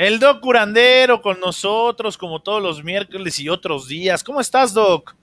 [0.00, 4.24] El Doc Curandero con nosotros, como todos los miércoles y otros días.
[4.24, 5.14] ¿Cómo estás, Doc?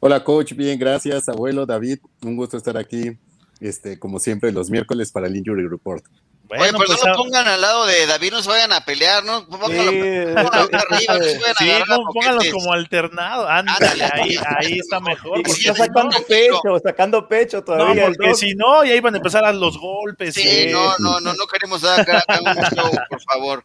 [0.00, 0.52] Hola, coach.
[0.52, 2.00] Bien, gracias, abuelo David.
[2.22, 3.16] Un gusto estar aquí,
[3.58, 6.04] este, como siempre, los miércoles para el Injury Report.
[6.48, 8.82] Bueno, Oye, pero pues no lo pongan al lado de David, no se vayan a
[8.82, 9.46] pelear, ¿no?
[9.46, 13.46] Pónganlo, sí, pónganlo arriba, no se vayan sí, a pónganlos como alternado.
[13.46, 15.42] Ándale, ahí, ahí está mejor.
[15.42, 18.08] Porque está sacando pecho, sacando pecho todavía.
[18.08, 20.34] No, porque si no, ya iban a empezar a los golpes.
[20.34, 20.66] Sí, sí.
[20.72, 23.64] no, no, no, no queremos dar acá un show, por favor.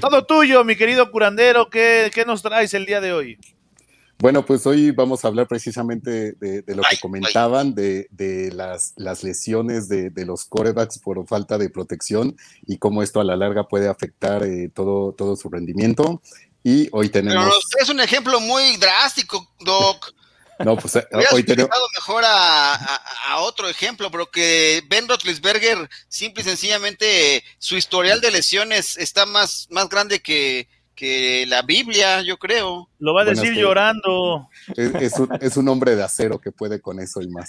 [0.00, 3.38] Todo tuyo, mi querido curandero, ¿qué, ¿qué nos traes el día de hoy?
[4.18, 8.94] Bueno, pues hoy vamos a hablar precisamente de, de lo que comentaban, de, de las,
[8.96, 12.34] las, lesiones de, los corebacks por falta de protección
[12.66, 16.22] y cómo esto a la larga puede afectar eh, todo, todo su rendimiento.
[16.62, 17.44] Y hoy tenemos...
[17.72, 20.14] Pero es un ejemplo muy drástico, Doc.
[20.58, 21.70] No, pues eh, hoy tenemos...
[21.96, 28.22] mejor a, a, a, otro ejemplo, pero que Ben Roethlisberger, simple y sencillamente, su historial
[28.22, 32.88] de lesiones está más, más grande que, que la Biblia, yo creo.
[32.98, 34.48] Lo va a decir llorando.
[34.74, 37.48] Es, es, un, es, un, hombre de acero que puede con eso y más.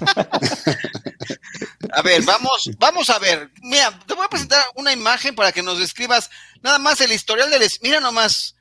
[1.92, 3.50] a ver, vamos, vamos a ver.
[3.62, 6.30] Mira, te voy a presentar una imagen para que nos describas
[6.62, 7.62] nada más el historial del...
[7.82, 8.56] Mira nomás,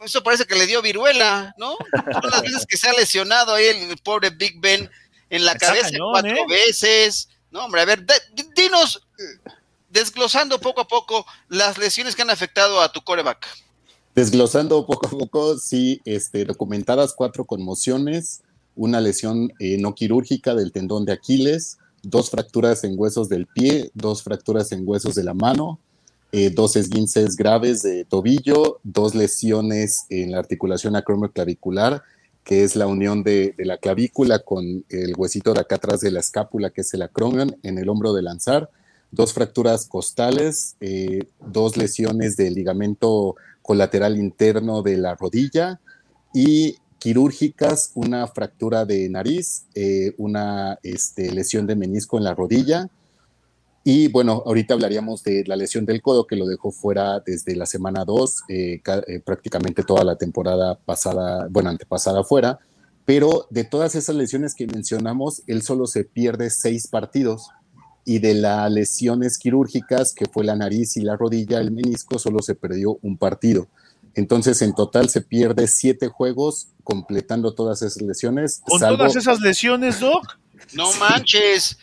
[0.00, 1.76] eso parece que le dio viruela, ¿no?
[2.20, 4.88] Son las veces que se ha lesionado ahí el pobre Big Ben
[5.30, 6.46] en la cabeza cañón, cuatro ¿eh?
[6.48, 7.28] veces.
[7.50, 8.06] No, hombre, a ver,
[8.54, 9.02] dinos
[9.92, 13.46] desglosando poco a poco las lesiones que han afectado a tu coreback.
[14.14, 18.42] Desglosando poco a poco, sí, este, documentadas cuatro conmociones,
[18.74, 23.90] una lesión eh, no quirúrgica del tendón de Aquiles, dos fracturas en huesos del pie,
[23.94, 25.78] dos fracturas en huesos de la mano,
[26.32, 32.02] eh, dos esguinces graves de tobillo, dos lesiones en la articulación acromioclavicular,
[32.44, 36.10] que es la unión de, de, la clavícula con el huesito de acá atrás de
[36.10, 38.70] la escápula, que es el acromion, en el hombro de lanzar,
[39.12, 45.80] dos fracturas costales, eh, dos lesiones del ligamento colateral interno de la rodilla
[46.34, 52.88] y quirúrgicas, una fractura de nariz, eh, una este, lesión de menisco en la rodilla.
[53.84, 57.66] Y bueno, ahorita hablaríamos de la lesión del codo que lo dejó fuera desde la
[57.66, 58.80] semana 2, eh,
[59.24, 62.60] prácticamente toda la temporada pasada, bueno, antepasada fuera.
[63.04, 67.50] Pero de todas esas lesiones que mencionamos, él solo se pierde seis partidos
[68.04, 72.40] y de las lesiones quirúrgicas, que fue la nariz y la rodilla, el menisco, solo
[72.40, 73.68] se perdió un partido.
[74.14, 78.60] Entonces, en total se pierde siete juegos completando todas esas lesiones.
[78.64, 80.38] ¿Con todas esas lesiones, Doc?
[80.74, 81.76] No manches.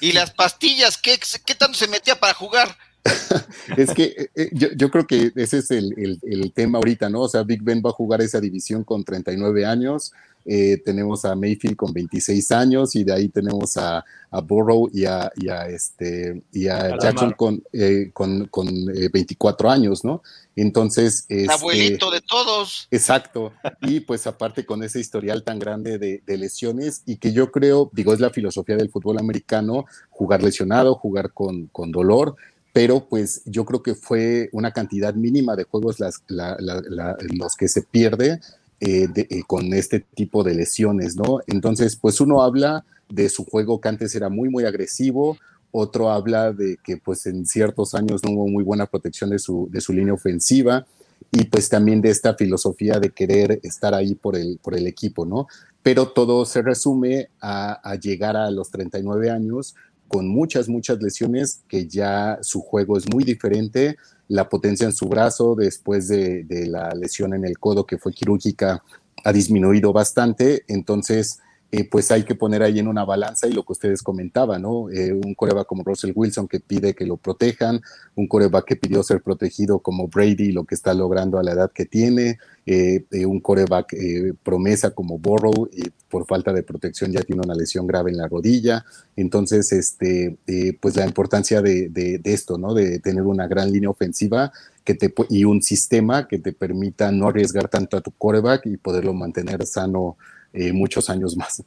[0.00, 0.96] ¿Y las pastillas?
[0.96, 2.76] ¿Qué, qué tanto se metía para jugar?
[3.76, 7.20] es que eh, yo, yo, creo que ese es el, el, el, tema ahorita, ¿no?
[7.22, 10.12] O sea, Big Ben va a jugar esa división con 39 años,
[10.44, 15.04] eh, tenemos a Mayfield con 26 años y de ahí tenemos a, a Burrow y
[15.04, 20.22] a, y a, este, y a Jackson con, eh, con, con eh, 24 años, ¿no?
[20.56, 21.26] Entonces...
[21.28, 22.88] Es, Abuelito de todos.
[22.90, 23.52] Exacto.
[23.82, 27.90] Y pues aparte con ese historial tan grande de, de, lesiones y que yo creo,
[27.92, 32.36] digo, es la filosofía del fútbol americano, jugar lesionado, jugar con, con dolor,
[32.72, 37.16] pero pues yo creo que fue una cantidad mínima de juegos las, la, la, la,
[37.34, 38.40] los que se pierde
[38.84, 41.38] eh, eh, con este tipo de lesiones, ¿no?
[41.46, 45.38] Entonces, pues uno habla de su juego que antes era muy, muy agresivo,
[45.70, 49.68] otro habla de que pues en ciertos años no hubo muy buena protección de su,
[49.70, 50.84] de su línea ofensiva
[51.30, 55.24] y pues también de esta filosofía de querer estar ahí por el, por el equipo,
[55.24, 55.46] ¿no?
[55.84, 59.76] Pero todo se resume a llegar a los 39 años
[60.12, 63.96] con muchas, muchas lesiones que ya su juego es muy diferente,
[64.32, 68.14] la potencia en su brazo después de, de, la lesión en el codo que fue
[68.14, 68.82] quirúrgica
[69.24, 71.38] ha disminuido bastante, entonces
[71.74, 74.90] eh, pues hay que poner ahí en una balanza y lo que ustedes comentaban, ¿no?
[74.90, 77.80] Eh, un coreback como Russell Wilson que pide que lo protejan,
[78.14, 81.72] un coreback que pidió ser protegido como Brady, lo que está logrando a la edad
[81.72, 83.96] que tiene, eh, un coreback
[84.42, 88.28] promesa como Borrow y por falta de protección ya tiene una lesión grave en la
[88.28, 88.84] rodilla.
[89.16, 90.36] Entonces, este,
[90.78, 92.74] pues la importancia de, de, esto, ¿no?
[92.74, 94.52] De tener una gran línea ofensiva
[94.84, 98.76] que te, y un sistema que te permita no arriesgar tanto a tu coreback y
[98.76, 100.18] poderlo mantener sano
[100.52, 101.62] eh, muchos años más.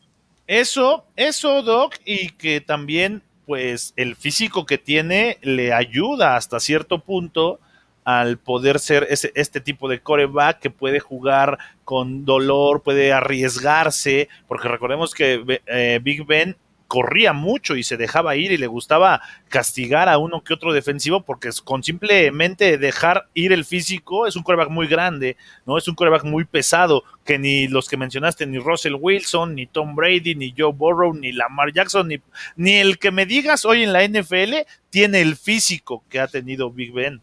[0.48, 7.00] Eso, eso, Doc, y que también, pues, el físico que tiene le ayuda hasta cierto
[7.00, 7.60] punto
[8.04, 14.30] al poder ser ese, este tipo de coreback que puede jugar con dolor, puede arriesgarse,
[14.48, 16.56] porque recordemos que eh, Big Ben
[16.96, 21.26] corría mucho y se dejaba ir y le gustaba castigar a uno que otro defensivo
[21.26, 25.36] porque con simplemente dejar ir el físico es un coreback muy grande,
[25.66, 25.78] ¿no?
[25.78, 29.94] Es un coreback muy pesado que ni los que mencionaste, ni Russell Wilson, ni Tom
[29.94, 32.22] Brady, ni Joe Burrow, ni Lamar Jackson, ni,
[32.56, 36.72] ni el que me digas hoy en la NFL tiene el físico que ha tenido
[36.72, 37.20] Big Ben.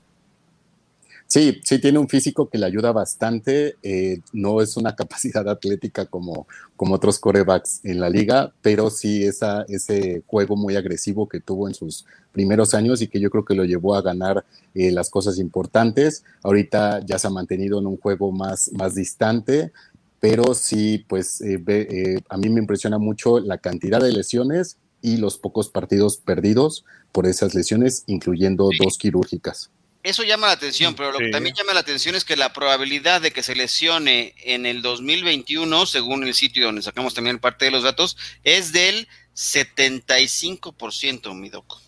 [1.33, 3.77] Sí, sí tiene un físico que le ayuda bastante.
[3.83, 9.25] Eh, no es una capacidad atlética como, como otros corebacks en la liga, pero sí
[9.25, 13.47] esa, ese juego muy agresivo que tuvo en sus primeros años y que yo creo
[13.47, 16.23] que lo llevó a ganar eh, las cosas importantes.
[16.43, 19.73] Ahorita ya se ha mantenido en un juego más, más distante,
[20.21, 25.39] pero sí, pues eh, a mí me impresiona mucho la cantidad de lesiones y los
[25.39, 29.71] pocos partidos perdidos por esas lesiones, incluyendo dos quirúrgicas.
[30.03, 33.21] Eso llama la atención, pero lo que también llama la atención es que la probabilidad
[33.21, 37.71] de que se lesione en el 2021, según el sitio donde sacamos también parte de
[37.71, 41.81] los datos, es del 75%, mi doco.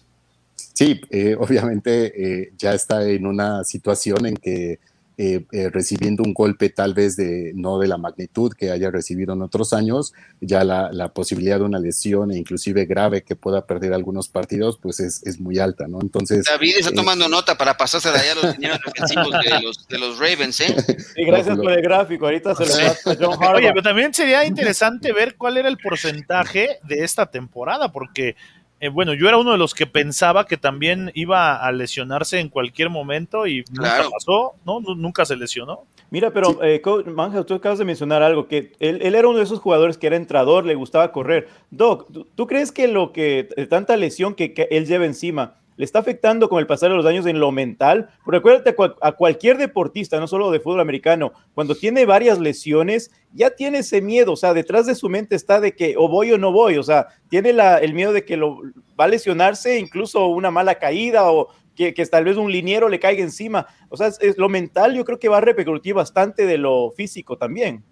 [0.74, 4.78] Sí, eh, obviamente eh, ya está en una situación en que
[5.16, 9.34] eh, eh, recibiendo un golpe tal vez de no de la magnitud que haya recibido
[9.34, 13.64] en otros años, ya la, la posibilidad de una lesión e inclusive grave que pueda
[13.64, 16.00] perder algunos partidos, pues es, es muy alta, ¿no?
[16.00, 16.44] Entonces...
[16.44, 19.88] David está eh, tomando nota para pasarse de allá a los dineros defensivos de los,
[19.88, 20.74] de los Ravens, ¿eh?
[21.14, 24.44] Sí, gracias por el gráfico, ahorita se lo va a John Oye, pero también sería
[24.44, 28.36] interesante ver cuál era el porcentaje de esta temporada, porque
[28.80, 32.48] eh, bueno, yo era uno de los que pensaba que también iba a lesionarse en
[32.48, 34.80] cualquier momento y nunca pasó, ¿no?
[34.80, 35.84] Nunca se lesionó.
[36.10, 39.60] Mira, pero eh, Manja, tú acabas de mencionar algo, que él, era uno de esos
[39.60, 41.48] jugadores que era entrador, le gustaba correr.
[41.70, 45.98] Doc, ¿tú, crees que lo que, tanta lesión que, que él lleva encima, le está
[45.98, 48.10] afectando con el pasar de los años en lo mental.
[48.24, 53.50] Porque acuérdate a cualquier deportista, no solo de fútbol americano, cuando tiene varias lesiones, ya
[53.50, 56.38] tiene ese miedo, o sea, detrás de su mente está de que o voy o
[56.38, 58.60] no voy, o sea, tiene la, el miedo de que lo,
[58.98, 63.22] va a lesionarse, incluso una mala caída o que, tal vez un liniero le caiga
[63.22, 63.66] encima.
[63.88, 67.36] O sea, es, lo mental yo creo que va a repercutir bastante de lo físico
[67.36, 67.84] también.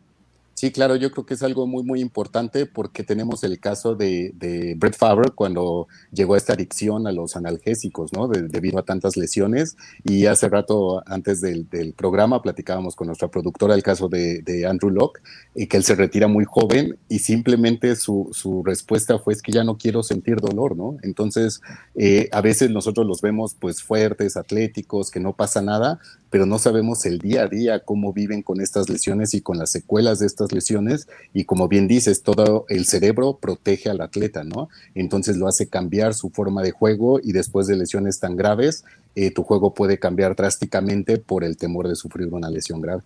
[0.62, 4.32] Sí, claro, yo creo que es algo muy, muy importante porque tenemos el caso de,
[4.78, 8.28] Brett Favre cuando llegó a esta adicción a los analgésicos, ¿no?
[8.28, 9.76] debido a tantas lesiones.
[10.04, 15.20] Y hace rato, antes del, programa, platicábamos con nuestra productora el caso de, Andrew Locke,
[15.56, 19.50] y que él se retira muy joven y simplemente su, su respuesta fue es que
[19.50, 20.96] ya no quiero sentir dolor, ¿no?
[21.02, 21.60] Entonces,
[21.96, 25.98] eh, a veces nosotros los vemos pues fuertes, atléticos, que no pasa nada,
[26.32, 29.70] pero no sabemos el día a día cómo viven con estas lesiones y con las
[29.70, 31.06] secuelas de estas lesiones.
[31.34, 34.70] Y como bien dices, todo el cerebro protege al atleta, ¿no?
[34.94, 38.82] Entonces lo hace cambiar su forma de juego y después de lesiones tan graves,
[39.14, 43.02] eh, tu juego puede cambiar drásticamente por el temor de sufrir una lesión grave.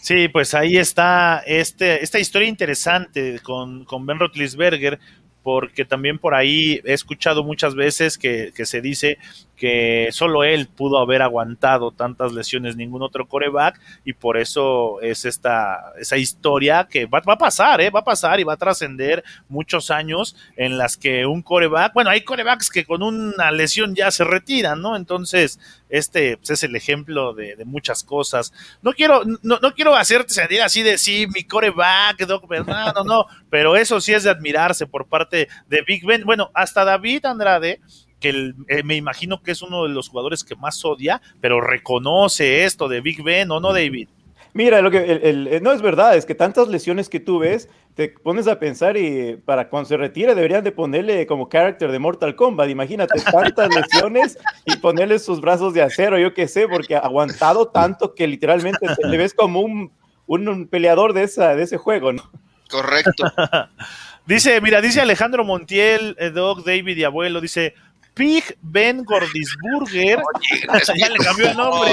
[0.00, 4.98] Sí, pues ahí está este, esta historia interesante con, con Ben Roethlisberger,
[5.42, 9.18] porque también por ahí he escuchado muchas veces que, se dice
[9.62, 15.24] que solo él pudo haber aguantado tantas lesiones, ningún otro coreback, y por eso es
[15.24, 17.88] esta, esa historia que va, a pasar, ¿eh?
[17.88, 22.10] va a pasar y va a trascender muchos años en las que un coreback, bueno,
[22.10, 24.96] hay corebacks que con una lesión ya se retiran, ¿no?
[24.96, 28.52] Entonces, este pues, es el ejemplo de, muchas cosas.
[28.82, 33.26] No quiero, no, no quiero hacerte sentir así de sí, mi coreback, no, no, no,
[33.48, 36.24] pero eso sí es de admirarse por parte de Big Ben.
[36.24, 37.80] Bueno, hasta David Andrade
[38.22, 42.64] que eh, me imagino que es uno de los jugadores que más odia, pero reconoce
[42.64, 44.08] esto de Big Ben, ¿o no, David?
[44.54, 48.08] Mira, lo que eh, no es verdad, es que tantas lesiones que tú ves, te
[48.08, 52.34] pones a pensar y para cuando se retire deberían de ponerle como character de Mortal
[52.36, 57.00] Kombat, imagínate tantas lesiones y ponerle sus brazos de acero, yo qué sé, porque ha
[57.00, 59.90] aguantado tanto que literalmente le ves como un,
[60.26, 62.30] un, peleador de, esa, de ese juego, ¿no?
[62.70, 63.24] Correcto.
[64.26, 67.74] dice, mira, dice Alejandro Montiel, eh, Doc, David y Abuelo, dice,
[68.14, 70.20] Pig Ben Gordisburger.
[70.96, 71.90] ya le cambió el nombre.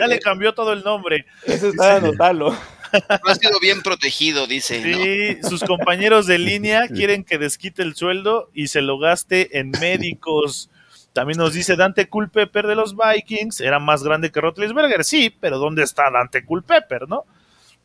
[0.00, 1.26] Ya le cambió todo el nombre.
[1.44, 2.56] Eso está anotarlo.
[2.92, 4.80] No ha sido bien protegido, dice.
[4.80, 5.02] ¿no?
[5.02, 9.72] Sí, sus compañeros de línea quieren que desquite el sueldo y se lo gaste en
[9.80, 10.70] médicos.
[11.12, 15.58] También nos dice Dante Culpepper de los Vikings, era más grande que Rotlisberger, sí, pero
[15.58, 17.24] ¿dónde está Dante Culpepper, no?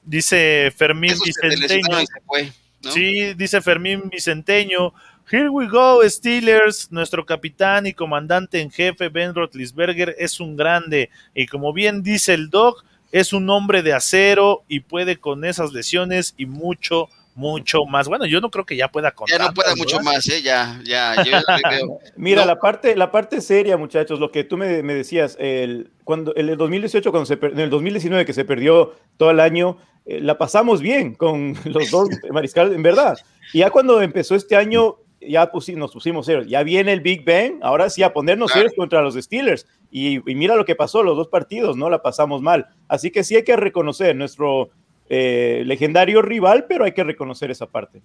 [0.03, 2.01] Dice Fermín Eso Vicenteño.
[2.01, 2.51] y se fue,
[2.84, 2.91] ¿no?
[2.91, 4.93] Sí, dice Fermín Vicenteño.
[5.32, 6.91] Here we go, Steelers.
[6.91, 11.11] Nuestro capitán y comandante en jefe, Ben Roethlisberger, es un grande.
[11.36, 15.71] Y como bien dice el Doc, es un hombre de acero y puede con esas
[15.71, 18.07] lesiones y mucho, mucho más.
[18.07, 20.13] Bueno, yo no creo que ya pueda con Ya no pueda mucho ¿verdad?
[20.13, 20.41] más, ¿eh?
[20.41, 21.38] Ya, ya, yo.
[22.17, 22.47] Mira, No.
[22.47, 26.49] la parte, la parte seria, muchachos, lo que tú me, me decías, el, cuando, en
[26.49, 29.77] el 2018, cuando se en el 2019 que se perdió todo el año,
[30.07, 33.15] eh, la pasamos bien con los dos mariscales, en verdad.
[33.53, 36.47] Y ya cuando empezó este año, ya pusi- nos pusimos serios.
[36.47, 38.67] Ya viene el Big Bang, ahora sí a ponernos Claro.
[38.67, 39.65] serios contra los Steelers.
[39.91, 41.89] Y, y mira lo que pasó, los dos partidos, ¿no?
[41.89, 42.67] La pasamos mal.
[42.88, 44.70] Así que sí hay que reconocer nuestro
[45.09, 48.01] eh, legendario rival, pero hay que reconocer esa parte.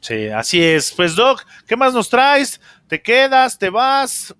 [0.00, 0.92] Sí, así es.
[0.92, 2.60] Pues Doc, ¿qué más nos traes?
[2.86, 3.58] ¿Te quedas?
[3.58, 4.34] ¿Te vas?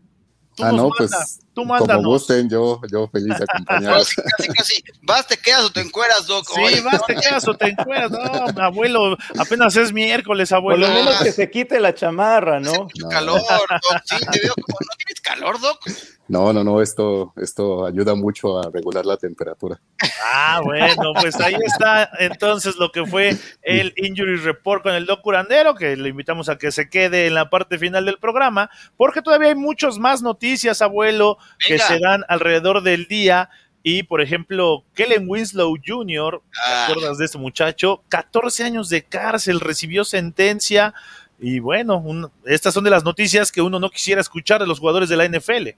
[0.55, 2.05] Tú Ah, nos no, manda, pues tú como mándanos.
[2.05, 4.15] gusten, yo, yo feliz de acompañarlos.
[4.15, 4.85] Casi, casi, casi.
[5.03, 6.47] Vas, te quedas o te encueras, Doc.
[6.49, 8.11] Sí, vas, te quedas o te encueras.
[8.11, 10.87] No, abuelo, apenas es miércoles, Por abuelo.
[10.89, 12.89] lo menos que se quite la chamarra, ¿no?
[12.99, 13.09] No.
[13.09, 14.03] calor, Doc.
[14.05, 15.81] Sí, te veo como, ¿no tienes calor, Doc?
[16.29, 19.81] No, no, no, esto, esto ayuda mucho a regular la temperatura.
[20.31, 25.23] Ah, bueno, pues ahí está entonces lo que fue el Injury Report con el Doc
[25.23, 29.23] Curandero, que le invitamos a que se quede en la parte final del programa, porque
[29.23, 33.51] todavía hay muchas más noticias, abuelo, que se dan alrededor del día.
[33.83, 36.87] Y, por ejemplo, Kellen Winslow Jr., ¿te Ah.
[36.89, 38.03] acuerdas de este muchacho?
[38.09, 40.93] 14 años de cárcel, recibió sentencia.
[41.41, 44.81] Y bueno, un- estas son de las noticias que uno no quisiera escuchar de los
[44.81, 45.77] jugadores de la NFL.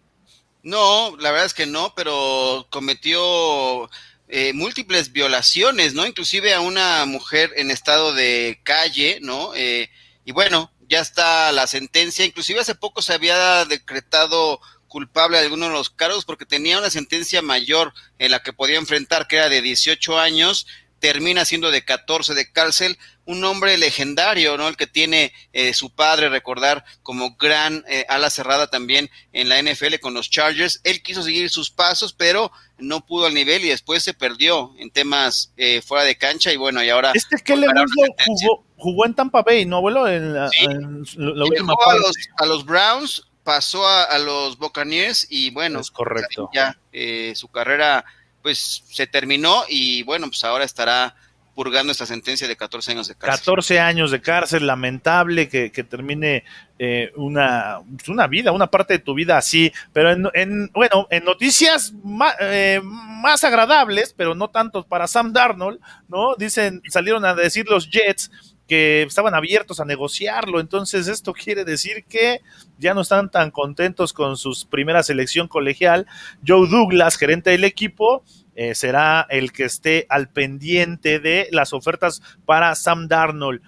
[0.62, 3.88] No, la verdad es que no, pero cometió
[4.32, 6.06] eh, múltiples violaciones, ¿no?
[6.06, 9.52] Inclusive a una mujer en estado de calle, ¿no?
[9.56, 9.90] Eh,
[10.24, 12.24] y bueno, ya está la sentencia.
[12.24, 14.60] Inclusive hace poco se había decretado
[14.90, 18.76] culpable de algunos de los cargos porque tenía una sentencia mayor en la que podía
[18.76, 20.66] enfrentar, que era de 18 años,
[20.98, 24.68] termina siendo de 14 de cárcel, un hombre legendario, ¿no?
[24.68, 29.62] El que tiene eh, su padre, recordar, como gran eh, ala cerrada también en la
[29.62, 30.80] NFL con los Chargers.
[30.84, 34.90] Él quiso seguir sus pasos, pero no pudo al nivel y después se perdió en
[34.90, 38.48] temas eh, fuera de cancha y bueno, y ahora Este Winslow sentencia.
[38.48, 40.06] jugó, jugó en Tampa Bay, ¿no, abuelo?
[40.08, 40.64] En la, Sí.
[40.66, 45.26] en la y última dejó a los, a los Browns, pasó a, a los Buccaneers
[45.30, 46.50] y bueno, Es correcto.
[46.52, 48.04] ya eh, su carrera
[48.42, 51.14] pues se terminó y bueno, pues ahora estará
[51.54, 53.38] purgando esta sentencia de 14 años de cárcel.
[53.40, 56.44] 14 años de cárcel, lamentable que, que termine
[56.78, 61.24] eh, una, una vida, una parte de tu vida así, pero en, en- bueno, en
[61.24, 66.34] noticias ma- eh, más agradables, pero no tanto para Sam Darnold, ¿no?
[66.36, 68.30] Dicen, salieron a decir los Jets
[68.70, 72.40] que estaban abiertos a negociarlo, entonces esto quiere decir que
[72.78, 76.06] ya no están tan contentos con su primera selección colegial.
[76.46, 78.22] Joe Douglas, gerente del equipo,
[78.54, 83.60] eh, será el que esté al pendiente de las ofertas para Sam Darnold.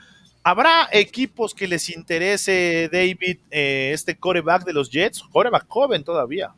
[0.44, 5.24] ¿Habrá equipos que les interese, David, eh, este coreback de los Jets?
[5.32, 6.55] Coreback joven todavía.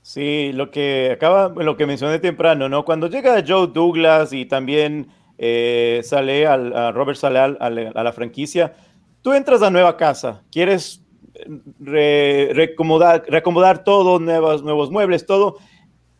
[0.00, 2.84] Sí, lo que acaba, lo que mencioné temprano, ¿no?
[2.84, 5.08] Cuando llega Joe Douglas y también
[5.42, 8.74] eh, sale al, a Robert sale al- al- a la franquicia,
[9.22, 11.02] tú entras a nueva casa, quieres
[11.80, 15.56] re- reacomodar, todo, nuevos, muebles, todo.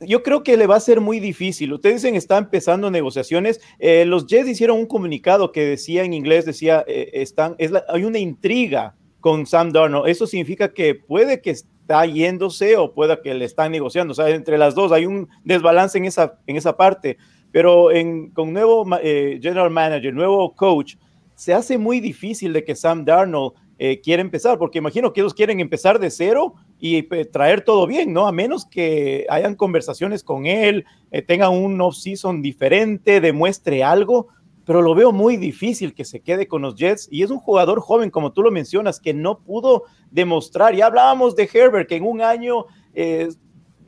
[0.00, 1.72] Yo creo que le va a ser muy difícil.
[1.74, 3.60] Ustedes dicen está empezando negociaciones.
[3.78, 7.54] Eh, los Jets hicieron un comunicado que decía en inglés, decía, eh, están,
[7.88, 10.08] hay una intriga con Sam Darnold.
[10.08, 14.12] Eso significa que puede que está yéndose o pueda que le están negociando.
[14.12, 17.18] O sea, entre las dos hay un desbalance en esa, en esa parte.
[17.52, 17.88] Pero
[18.34, 20.96] con nuevo eh, general manager, nuevo coach,
[21.34, 25.32] se hace muy difícil de que Sam Darnold eh, quiera empezar, porque imagino que ellos
[25.32, 28.26] quieren empezar de cero y traer todo bien, ¿no?
[28.26, 34.28] A menos que hayan conversaciones con él, eh, tengan un off-season diferente, demuestre algo,
[34.66, 37.80] pero lo veo muy difícil que se quede con los Jets y es un jugador
[37.80, 40.74] joven, como tú lo mencionas, que no pudo demostrar.
[40.74, 43.28] Ya hablábamos de Herbert, que en un año eh,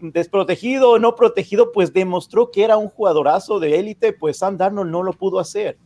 [0.03, 4.91] desprotegido o no protegido, pues demostró que era un jugadorazo de élite, pues Sam Darnold
[4.91, 5.79] no lo pudo hacer.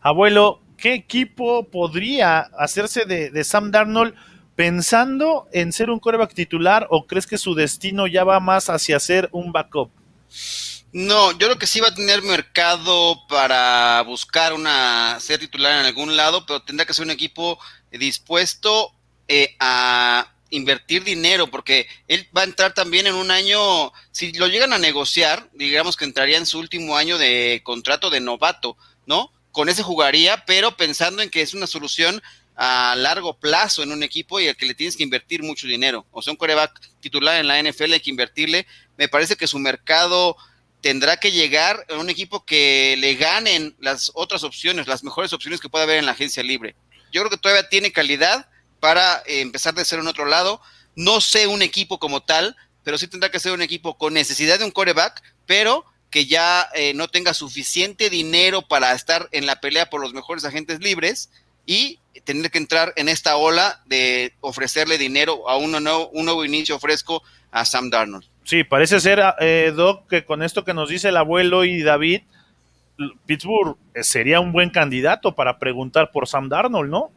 [0.00, 4.14] Abuelo, ¿qué equipo podría hacerse de, de Sam Darnold
[4.56, 8.98] pensando en ser un coreback titular o crees que su destino ya va más hacia
[8.98, 9.90] ser un backup?
[10.92, 15.86] No, yo creo que sí va a tener mercado para buscar una ser titular en
[15.86, 17.58] algún lado, pero tendrá que ser un equipo
[17.90, 18.92] dispuesto
[19.28, 24.46] eh, a invertir dinero, porque él va a entrar también en un año, si lo
[24.46, 28.76] llegan a negociar, digamos que entraría en su último año de contrato de novato,
[29.06, 29.32] ¿no?
[29.52, 32.22] Con ese jugaría, pero pensando en que es una solución
[32.56, 36.06] a largo plazo en un equipo y al que le tienes que invertir mucho dinero.
[36.10, 38.66] O sea, un coreback titular en la NFL hay que invertirle.
[38.96, 40.36] Me parece que su mercado
[40.80, 45.60] tendrá que llegar a un equipo que le ganen las otras opciones, las mejores opciones
[45.60, 46.74] que pueda haber en la agencia libre.
[47.12, 48.48] Yo creo que todavía tiene calidad
[48.80, 50.60] para eh, empezar de ser en otro lado.
[50.94, 54.58] No sé un equipo como tal, pero sí tendrá que ser un equipo con necesidad
[54.58, 59.60] de un coreback, pero que ya eh, no tenga suficiente dinero para estar en la
[59.60, 61.30] pelea por los mejores agentes libres
[61.66, 66.44] y tener que entrar en esta ola de ofrecerle dinero a uno nuevo, un nuevo
[66.44, 68.24] inicio fresco a Sam Darnold.
[68.44, 72.22] Sí, parece ser, eh, Doc, que con esto que nos dice el abuelo y David,
[73.26, 77.10] Pittsburgh eh, sería un buen candidato para preguntar por Sam Darnold, ¿no?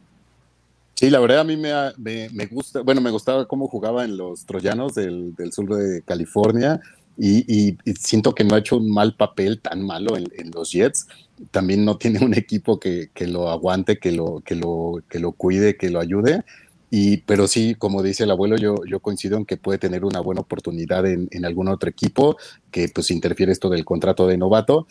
[1.02, 4.46] Sí, la verdad a mí me, me, gusta, bueno, me gustaba cómo jugaba en los
[4.46, 6.80] Troyanos del, del sur de California
[7.18, 11.08] y, siento que no ha hecho un mal papel tan malo en, los Jets.
[11.50, 15.32] También no tiene un equipo que, que, lo aguante, que lo, que, lo, que lo
[15.32, 16.44] cuide, que lo ayude.
[16.88, 20.20] Y, pero sí, como dice el abuelo, yo, yo coincido en que puede tener una
[20.20, 22.36] buena oportunidad en, en algún otro equipo
[22.70, 24.86] que pues interfiere esto del contrato de novato,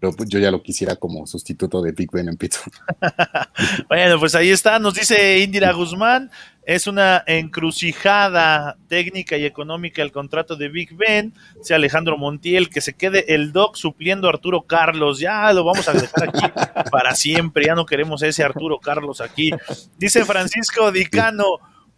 [0.00, 2.74] pero pues, yo ya lo quisiera como sustituto de Big Ben en Pittsburgh.
[3.88, 6.30] bueno, pues ahí está, nos dice Indira Guzmán,
[6.64, 12.80] es una encrucijada técnica y económica el contrato de Big Ben, sea Alejandro Montiel, que
[12.80, 16.46] se quede el doc supliendo a Arturo Carlos, ya lo vamos a dejar aquí
[16.90, 19.50] para siempre, ya no queremos ese Arturo Carlos aquí.
[19.98, 21.44] Dice Francisco Dicano,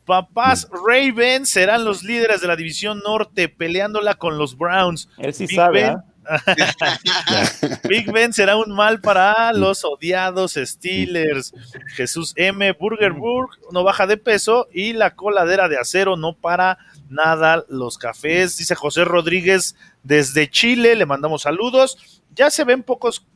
[0.04, 5.08] papás Ravens serán los líderes de la división norte peleándola con los Browns.
[5.18, 5.96] Él sí sabe.
[7.88, 11.52] Big Ben será un mal para los odiados Steelers.
[11.94, 12.72] Jesús M.
[12.72, 17.64] Burger Burg no baja de peso y la coladera de acero no para nada.
[17.68, 22.22] Los cafés, dice José Rodríguez desde Chile, le mandamos saludos.
[22.34, 23.26] Ya se ven pocos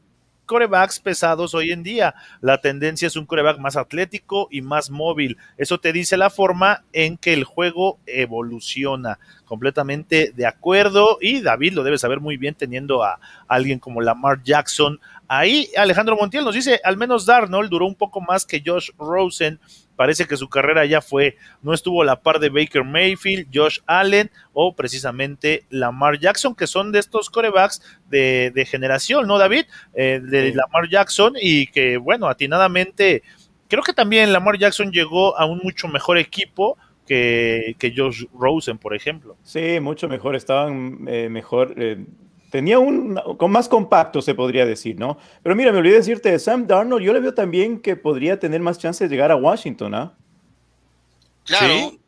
[0.46, 2.14] corebacks pesados hoy en día.
[2.40, 5.36] La tendencia es un coreback más atlético y más móvil.
[5.58, 9.18] Eso te dice la forma en que el juego evoluciona.
[9.44, 11.18] Completamente de acuerdo.
[11.20, 13.18] Y David lo debe saber muy bien teniendo a
[13.48, 14.98] alguien como Lamar Jackson.
[15.28, 19.58] Ahí Alejandro Montiel nos dice, al menos Darnold duró un poco más que Josh Rosen
[19.96, 23.78] parece que su carrera ya fue, no estuvo a la par de Baker Mayfield, Josh
[23.86, 29.64] Allen o precisamente Lamar Jackson, que son de estos corebacks de, generación, ¿no, David?
[29.94, 33.22] Eh, de Lamar Jackson y que, bueno, atinadamente,
[33.68, 36.78] creo que también Lamar Jackson llegó a un mucho mejor equipo.
[37.06, 39.36] Que, que Josh Rosen, por ejemplo.
[39.44, 42.04] Sí, mucho mejor, estaban eh, mejor, eh,
[42.56, 45.18] tenía un con más compacto, se podría decir, ¿no?
[45.42, 48.78] Pero mira, me olvidé decirte, Sam Darnold, yo le veo también que podría tener más
[48.78, 50.14] chances de llegar a Washington, ¿ah?
[51.44, 51.98] Claro.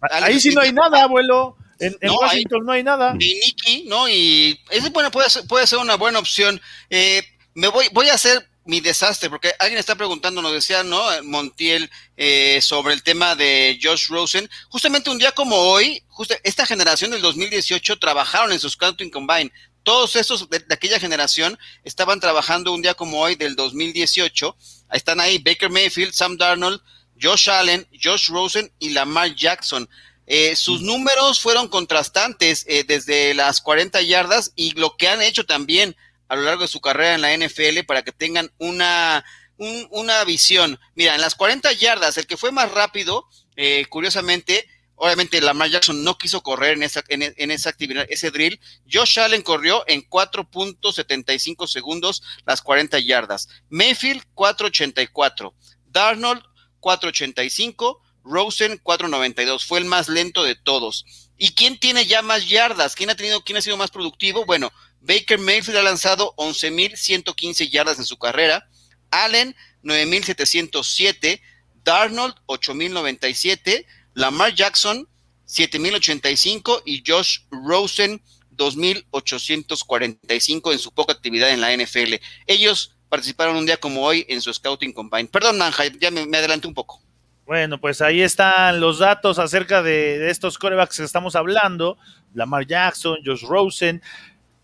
[0.00, 1.58] Ahí sí no hay nada, abuelo.
[1.78, 3.14] En, Washington no hay nada.
[3.20, 4.08] Y Nicky, ¿no?
[4.08, 6.58] Y es bueno, puede ser, puede ser una buena opción.
[6.88, 7.22] Eh,
[7.52, 11.02] me voy, voy a hacer mi desastre, porque alguien está preguntando, nos decía, ¿no?
[11.24, 14.48] Montiel, eh, sobre el tema de Josh Rosen.
[14.70, 19.52] Justamente un día como hoy, justo esta generación del 2018 trabajaron en su Scouting Combine
[19.84, 24.56] todos esos de, aquella generación estaban trabajando un día como hoy del 2018.
[24.92, 26.80] Están ahí Baker Mayfield, Sam Darnold,
[27.20, 29.88] Josh Allen, Josh Rosen y Lamar Jackson.
[30.26, 30.86] Eh, sus mm.
[30.86, 35.94] números fueron contrastantes eh, desde las 40 yardas y lo que han hecho también
[36.28, 39.24] a lo largo de su carrera en la NFL para que tengan una,
[39.58, 40.80] una visión.
[40.94, 44.66] Mira, en las 40 yardas, el que fue más rápido, eh, curiosamente,
[44.96, 48.60] Obviamente Lamar Jackson no quiso correr en esa, en, esa actividad, ese drill.
[48.90, 53.48] Josh Allen corrió en 4.75 segundos las 40 yardas.
[53.70, 55.52] Mayfield 4.84.
[55.86, 56.42] Darnold
[56.80, 57.98] 4.85.
[58.22, 59.66] Rosen 4.92.
[59.66, 61.04] Fue el más lento de todos.
[61.36, 62.94] ¿Y quién tiene ya más yardas?
[62.94, 64.46] ¿Quién ha tenido, quién ha sido más productivo?
[64.46, 68.68] Bueno, Baker Mayfield ha lanzado 11.115 yardas en su carrera.
[69.10, 71.40] Allen 9.707.
[71.82, 73.84] Darnold 8.097.
[74.14, 75.06] Lamar Jackson,
[75.44, 82.14] 7085 y Josh Rosen, 2845 en su poca actividad en la NFL.
[82.46, 85.26] Ellos participaron un día como hoy en su Scouting Combine.
[85.26, 87.04] Perdón, Nanja, ya me, me adelanté un poco.
[87.46, 91.98] Bueno, pues ahí están los datos acerca de, estos corebacks que estamos hablando.
[92.32, 94.00] Lamar Jackson, Josh Rosen.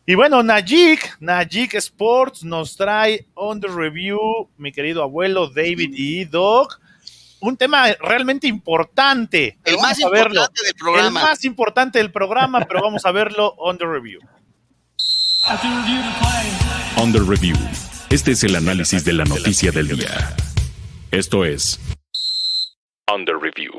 [0.07, 6.25] Y bueno, Najik, Najik Sports nos trae on the review, mi querido abuelo David y
[6.25, 6.81] Doc
[7.41, 9.59] un tema realmente importante.
[9.65, 11.07] El más importante del programa.
[11.07, 14.21] El más importante del programa, pero vamos a verlo on the review.
[16.97, 17.57] On the review.
[18.11, 20.37] Este es el análisis de la noticia del día.
[21.11, 21.81] Esto es
[23.07, 23.73] On the review.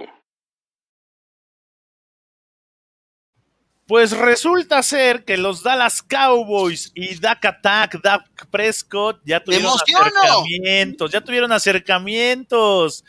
[3.87, 11.11] Pues resulta ser que los Dallas Cowboys y Dak Attack, Dak Prescott ya tuvieron acercamientos,
[11.11, 13.03] ya tuvieron acercamientos.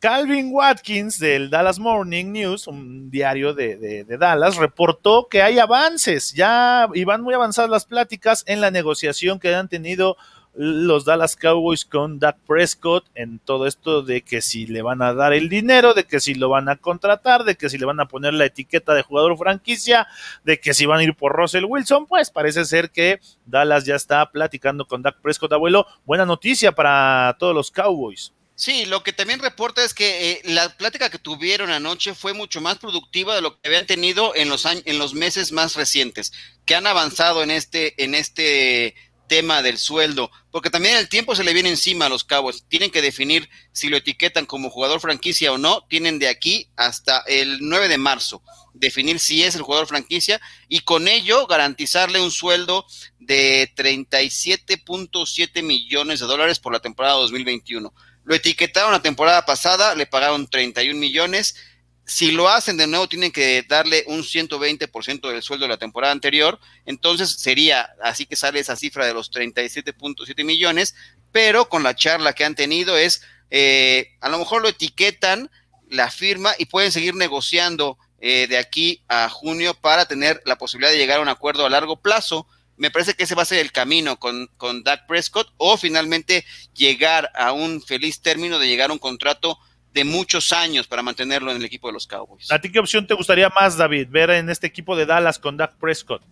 [0.00, 6.88] Calvin Watkins del Dallas Morning News, un diario de, Dallas, reportó que hay avances, ya
[6.94, 10.16] iban muy avanzadas las pláticas en la negociación que han tenido
[10.54, 15.12] los Dallas Cowboys con Dak Prescott en todo esto de que si le van a
[15.12, 18.00] dar el dinero, de que si lo van a contratar, de que si le van
[18.00, 20.08] a poner la etiqueta de jugador franquicia,
[20.44, 23.96] de que si van a ir por Russell Wilson, pues parece ser que Dallas ya
[23.96, 25.86] está platicando con Dak Prescott, abuelo.
[26.06, 28.32] Buena noticia para todos los Cowboys.
[28.60, 32.60] Sí, lo que también reporta es que eh, la plática que tuvieron anoche fue mucho
[32.60, 36.30] más productiva de lo que habían tenido en los años, en los meses más recientes,
[36.66, 38.94] que han avanzado en este, en este
[39.28, 42.66] tema del sueldo, porque también el tiempo se le viene encima a los cabos.
[42.68, 45.86] Tienen que definir si lo etiquetan como jugador franquicia o no.
[45.88, 48.42] Tienen de aquí hasta el 9 de marzo
[48.74, 50.38] definir si es el jugador franquicia
[50.68, 52.84] y con ello garantizarle un sueldo
[53.18, 57.92] de 37.7 millones de dólares por la temporada 2021.
[58.30, 61.56] Lo etiquetaron la temporada pasada, le pagaron 31 millones.
[62.04, 66.12] Si lo hacen de nuevo, tienen que darle un 120% del sueldo de la temporada
[66.12, 66.60] anterior.
[66.86, 70.94] Entonces sería, así que sale esa cifra de los 37.7 millones,
[71.32, 75.50] pero con la charla que han tenido es, eh, a lo mejor lo etiquetan,
[75.88, 80.92] la firma y pueden seguir negociando eh, de aquí a junio para tener la posibilidad
[80.92, 82.46] de llegar a un acuerdo a largo plazo
[82.80, 86.44] me parece que ese va a ser el camino con, con Dak Prescott o finalmente
[86.74, 89.58] llegar a un feliz término de llegar a un contrato
[89.92, 92.50] de muchos años para mantenerlo en el equipo de los Cowboys.
[92.50, 95.58] ¿A ti qué opción te gustaría más, David, ver en este equipo de Dallas con
[95.58, 96.22] Dak Prescott?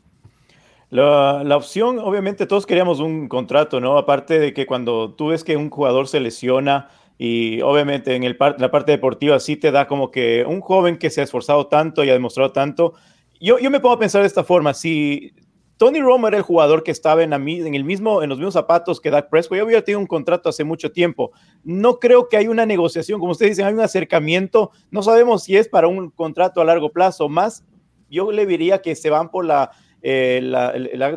[0.88, 3.98] La, la, opción, obviamente todos queríamos un contrato, ¿no?
[3.98, 6.88] Aparte de que cuando tú ves que un jugador se lesiona
[7.18, 11.10] y obviamente en el la parte deportiva sí te da como que un joven que
[11.10, 12.94] se ha esforzado tanto y ha demostrado tanto,
[13.38, 15.34] yo, yo me puedo pensar de esta forma, si
[15.78, 19.00] Tony Romo era el jugador que estaba en, en, el mismo, en los mismos zapatos
[19.00, 19.58] que Dak Prescott.
[19.58, 21.30] Yo había tenido un contrato hace mucho tiempo.
[21.62, 24.72] No creo que hay una negociación, como ustedes dicen, hay un acercamiento.
[24.90, 27.28] No sabemos si es para un contrato a largo plazo.
[27.28, 27.64] Más,
[28.10, 29.70] yo le diría que se van por la,
[30.02, 30.42] eh,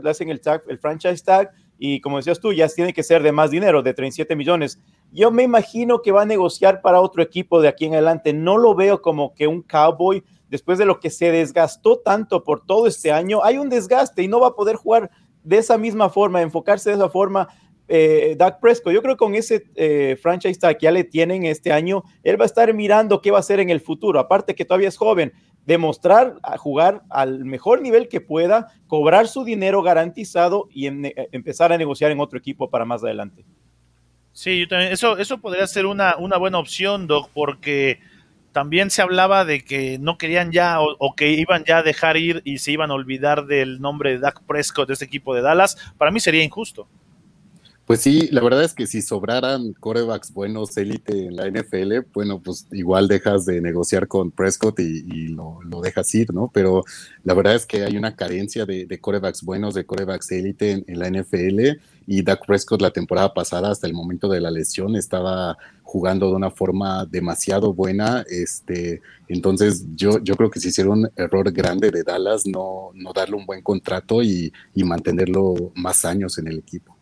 [0.06, 1.52] hacen el, tag, el franchise tag
[1.84, 4.80] y como decías tú, ya tiene que ser de más dinero, de 37 millones.
[5.12, 8.34] Yo me imagino que va a negociar para otro equipo de aquí en adelante.
[8.34, 12.64] No lo veo como que un cowboy después de lo que se desgastó tanto por
[12.66, 15.10] todo este año, hay un desgaste y no va a poder jugar
[15.44, 17.48] de esa misma forma, enfocarse de esa forma.
[17.88, 21.72] Eh, Dak Prescott, yo creo que con ese eh, franchise que ya le tienen este
[21.72, 24.20] año, él va a estar mirando qué va a hacer en el futuro.
[24.20, 25.32] Aparte que todavía es joven,
[25.66, 31.72] demostrar a jugar al mejor nivel que pueda, cobrar su dinero garantizado y eh, empezar
[31.72, 33.46] a negociar en otro equipo para más adelante.
[34.34, 38.00] Sí, yo también, eso, eso podría ser una, una buena opción, Doc, porque
[38.52, 42.42] también se hablaba de que no querían ya o, que iban ya a dejar ir
[42.44, 45.78] y se iban a olvidar del nombre de Dak Prescott de este equipo de Dallas.
[45.98, 46.88] Para mí sería injusto.
[47.92, 52.42] Pues sí, la verdad es que si sobraran corebacks buenos élite en la NFL, bueno,
[52.42, 56.50] pues igual dejas de negociar con Prescott y, lo, dejas ir, ¿no?
[56.54, 56.86] Pero
[57.26, 61.10] la verdad es que hay una carencia de, corebacks buenos, de corebacks élite en, la
[61.10, 66.30] NFL y Dak Prescott la temporada pasada hasta el momento de la lesión estaba jugando
[66.30, 71.52] de una forma demasiado buena, este, entonces yo, yo creo que se hicieron un error
[71.52, 76.58] grande de Dallas no, no darle un buen contrato y mantenerlo más años en el
[76.58, 77.01] equipo.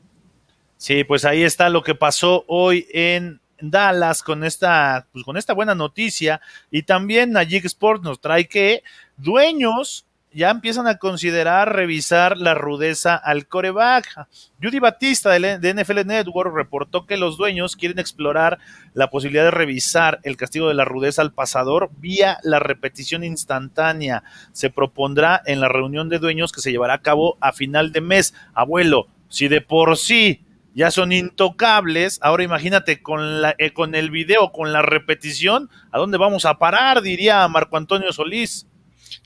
[0.80, 5.54] Sí, pues ahí está lo que pasó hoy en Dallas con esta, pues con esta
[5.54, 6.40] buena noticia.
[6.72, 8.82] Y también Najik Sports nos trae que
[9.18, 14.26] dueños ya empiezan a considerar revisar la rudeza al coreback.
[14.64, 18.60] Judy Batista de NFL Network reportó que los dueños quieren explorar
[18.94, 24.24] la posibilidad de revisar el castigo de la rudeza al pasador vía la repetición instantánea.
[24.54, 28.00] Se propondrá en la reunión de dueños que se llevará a cabo a final de
[28.00, 28.34] mes.
[28.54, 32.20] Abuelo, si de por sí ya son intocables.
[32.22, 36.59] Ahora imagínate con, la, eh, con el video, con la repetición, ¿a dónde vamos a
[36.59, 37.01] parar?
[37.01, 38.65] Diría Marco Antonio Solís.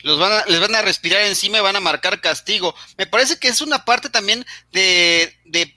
[0.01, 2.75] Los van a, les van a respirar encima y van a marcar castigo.
[2.97, 5.73] Me parece que es una parte también de, de,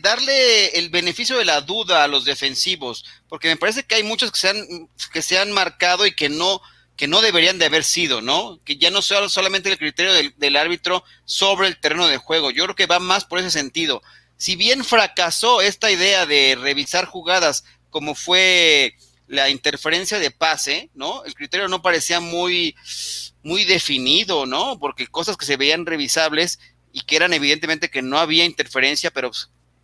[0.00, 4.30] darle el beneficio de la duda a los defensivos, porque me parece que hay muchos
[4.30, 6.60] que se han, que se han marcado y que no,
[6.94, 8.60] que no deberían de haber sido, ¿no?
[8.64, 12.50] Que ya no sea solamente el criterio del, del árbitro sobre el terreno de juego.
[12.50, 14.02] Yo creo que va más por ese sentido
[14.42, 18.96] si bien fracasó esta idea de revisar jugadas como fue
[19.28, 21.24] la interferencia de pase, ¿no?
[21.24, 22.74] El criterio no parecía muy,
[23.44, 24.80] muy definido, ¿no?
[24.80, 26.58] Porque cosas que se veían revisables
[26.92, 29.30] y que eran evidentemente que no había interferencia, pero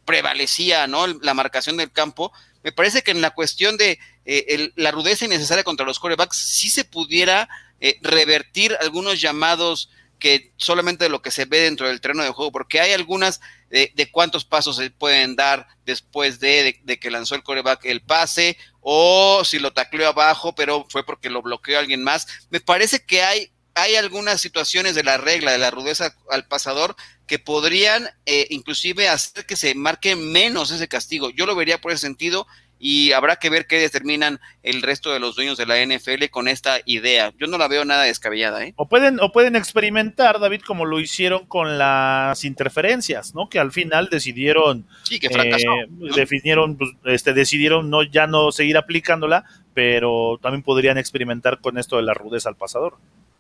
[0.05, 1.07] prevalecía, ¿no?
[1.07, 2.33] La marcación del campo.
[2.65, 6.69] Me parece que en la cuestión de eh, la rudeza innecesaria contra los corebacks sí
[6.69, 7.49] se pudiera
[7.79, 9.89] eh, revertir algunos llamados
[10.19, 13.41] que solamente de lo que se ve dentro del terreno de juego, porque hay algunas
[13.71, 19.43] de, cuántos pasos se pueden dar después de, que lanzó el coreback el pase, o
[19.45, 22.27] si lo tacleó abajo, pero fue porque lo bloqueó alguien más.
[22.51, 26.97] Me parece que hay, hay algunas situaciones de la regla, de la rudeza al pasador,
[27.27, 31.31] que podrían eh, inclusive hacer que se marque menos ese castigo.
[31.31, 32.47] Yo lo vería por ese sentido
[32.79, 36.49] y habrá que ver qué determinan el resto de los dueños de la NFL con
[36.49, 37.33] esta idea.
[37.39, 38.65] Yo no la veo nada descabellada.
[38.65, 38.75] ¿eh?
[38.77, 43.49] O, pueden, o pueden experimentar, David, como lo hicieron con las interferencias, ¿no?
[43.49, 44.87] Que al final decidieron...
[45.03, 45.73] Sí, que fracasó.
[45.75, 51.79] Eh, definieron, pues, este, decidieron no, ya no seguir aplicándola, pero también podrían experimentar con
[51.79, 52.99] esto de la rudeza al pasador.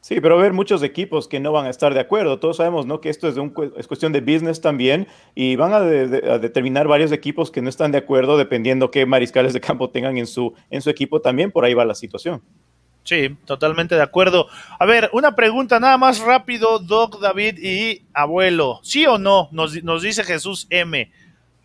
[0.08, 2.38] Sí, pero ver muchos equipos que no van a estar de acuerdo.
[2.38, 2.98] Todos sabemos ¿no?
[2.98, 7.50] que esto es, un, es cuestión de business también y van a, determinar varios equipos
[7.50, 10.88] que no están de acuerdo dependiendo qué mariscales de campo tengan en su, en su
[10.88, 11.52] equipo también.
[11.52, 12.40] Por ahí va la situación.
[13.04, 14.46] Sí, totalmente de acuerdo.
[14.78, 18.80] A ver, una pregunta nada más rápido, Doc, David y abuelo.
[18.82, 19.50] ¿Sí o no?
[19.52, 21.12] Nos, nos dice Jesús M.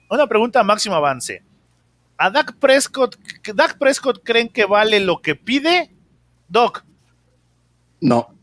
[0.09, 1.43] Una pregunta máximo avance.
[2.17, 3.15] ¿A Dak Prescott,
[3.55, 5.91] Dak Prescott creen que vale lo que pide?
[6.49, 6.83] Doc.
[8.03, 8.35] No.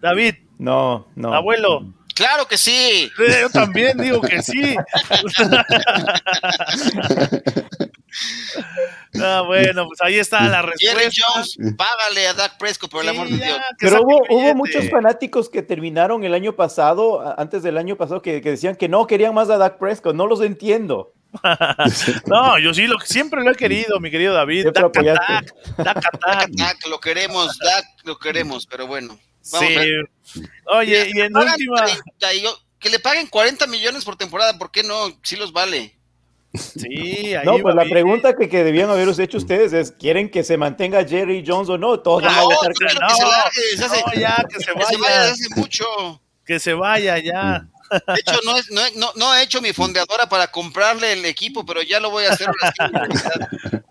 [0.00, 0.34] David.
[0.58, 1.32] No, no.
[1.32, 1.94] Abuelo.
[2.16, 3.08] Claro que sí.
[3.40, 4.74] Yo también digo que sí.
[9.22, 10.98] ah, bueno, pues ahí está la respuesta.
[10.98, 13.60] Jerry Jones, págale a Dak Prescott, por el amor de Dios.
[13.78, 18.42] Pero hubo, hubo, muchos fanáticos que terminaron el año pasado, antes del año pasado, que,
[18.42, 20.16] que decían que no querían más a Dak Prescott.
[20.16, 21.14] No los entiendo.
[22.26, 24.68] no, yo sí lo, siempre lo he querido, mi querido David.
[24.72, 24.92] Dak,
[25.76, 29.18] Dak, lo queremos, Dak, lo queremos, pero bueno.
[29.40, 29.56] sí.
[30.66, 31.86] Oye, y en última.
[32.78, 35.18] que le paguen 40 millones por temporada, ¿por qué no?
[35.22, 35.96] Sí los vale.
[36.54, 40.44] Sí, ahí No, pues la pregunta que, que debían haber hecho ustedes es: ¿quieren que
[40.44, 42.00] se mantenga Jerry Jones o no?
[42.00, 44.84] Todos van a dejar que, no, que se no, ya, que se vaya.
[44.84, 45.84] Que se vaya hace mucho.
[46.44, 47.68] Que se vaya ya.
[47.92, 51.82] De hecho, no, es, no, no, he hecho mi fondeadora para comprarle el equipo, pero
[51.82, 52.48] ya lo voy a hacer.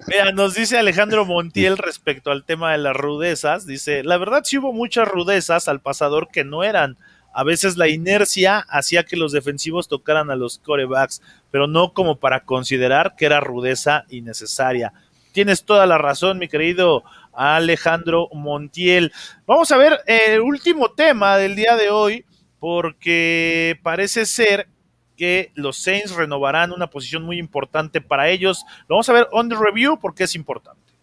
[0.08, 3.66] Mira, nos dice Alejandro Montiel respecto al tema de las rudezas.
[3.66, 6.98] Dice, la verdad sí hubo muchas rudezas al pasador que no eran.
[7.34, 12.18] A veces la inercia hacía que los defensivos tocaran a los corebacks, pero no como
[12.18, 14.92] para considerar que era rudeza innecesaria.
[15.32, 19.14] Tienes toda la razón, mi querido Alejandro Montiel.
[19.46, 22.26] Vamos a ver el último tema del día de hoy
[22.62, 24.70] porque parece ser
[25.18, 28.64] que los Saints renovarán una posición muy importante para ellos.
[28.88, 30.94] Lo vamos a ver on the review porque es importante.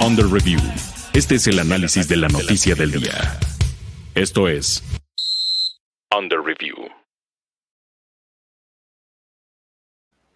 [0.00, 0.58] On the review.
[1.12, 3.38] Este es el análisis de la noticia del día.
[4.14, 4.82] Esto es
[6.10, 6.74] On the review.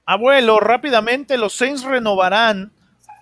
[0.04, 2.72] Abuelo, rápidamente los Saints renovarán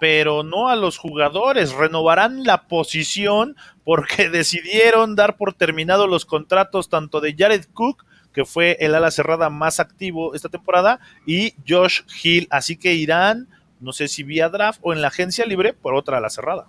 [0.01, 1.73] pero no a los jugadores.
[1.73, 8.45] Renovarán la posición porque decidieron dar por terminado los contratos tanto de Jared Cook, que
[8.45, 12.49] fue el ala cerrada más activo esta temporada, y Josh Hill.
[12.51, 13.49] Así que irán,
[13.79, 16.69] no sé si vía draft o en la agencia libre, por otra ala cerrada.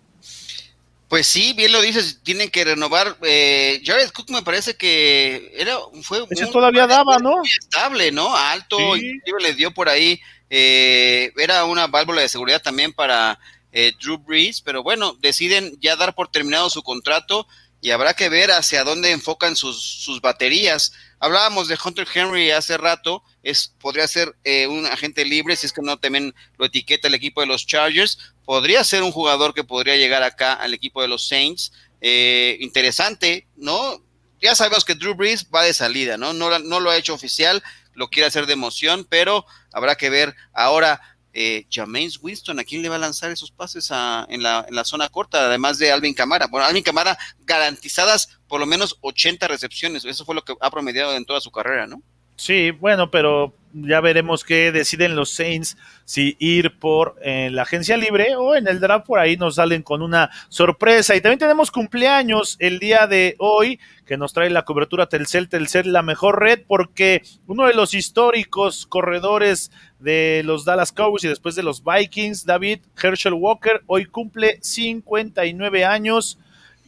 [1.08, 3.18] Pues sí, bien lo dices, tienen que renovar.
[3.22, 7.36] Eh, Jared Cook me parece que era fue Ese todavía daba, ¿no?
[7.44, 8.36] estable, ¿no?
[8.36, 10.22] Alto, inclusive le dio por ahí
[10.54, 13.40] eh, era una válvula de seguridad también para
[13.72, 17.48] eh, Drew Brees, pero bueno, deciden ya dar por terminado su contrato
[17.80, 20.92] y habrá que ver hacia dónde enfocan sus, sus baterías.
[21.22, 25.72] Hablábamos de Hunter Henry hace rato, es, podría ser eh, un agente libre, si es
[25.72, 29.64] que no también lo etiqueta el equipo de los Chargers, podría ser un jugador que
[29.64, 31.72] podría llegar acá al equipo de los Saints.
[32.02, 34.04] interesante, ¿no?
[34.42, 36.34] Ya sabemos que Drew Brees va de salida, ¿no?
[36.34, 40.36] No, no lo ha hecho oficial, lo quiere hacer de emoción, pero habrá que ver
[40.54, 41.02] ahora
[41.34, 44.84] eh, James Winston, ¿a quién le va a lanzar esos pases en, la, en, la,
[44.84, 45.46] zona corta?
[45.46, 46.48] Además de Alvin Camara.
[46.48, 50.04] Bueno, Alvin Camara garantizadas por lo menos 80 recepciones.
[50.04, 52.02] Eso fue lo que ha promediado en toda su carrera, ¿no?
[52.42, 57.98] Sí, bueno, pero ya veremos qué deciden los Saints si ir por eh, la agencia
[57.98, 61.16] libre o en el draft por ahí nos salen con una sorpresa.
[61.16, 65.94] Y también tenemos cumpleaños el día de hoy que nos trae la cobertura Telcel, Telcel
[65.94, 69.70] la mejor red porque uno de los históricos corredores
[70.00, 75.86] de los Dallas Cowboys y después de los Vikings, David Herschel Walker, hoy cumple 59
[75.86, 76.40] años.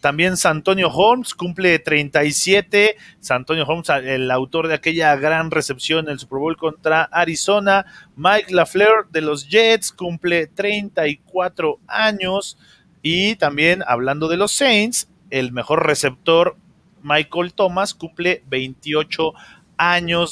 [0.04, 2.98] También Santonio Holmes cumple 37.
[3.22, 7.86] Santonio Holmes, el autor de aquella gran recepción en el Super Bowl contra Arizona.
[8.18, 12.58] Mike LaFleur de los Jets cumple 34 años.
[13.02, 16.58] Y también hablando de los Saints, el mejor receptor
[17.02, 19.53] Michael Thomas cumple 28 años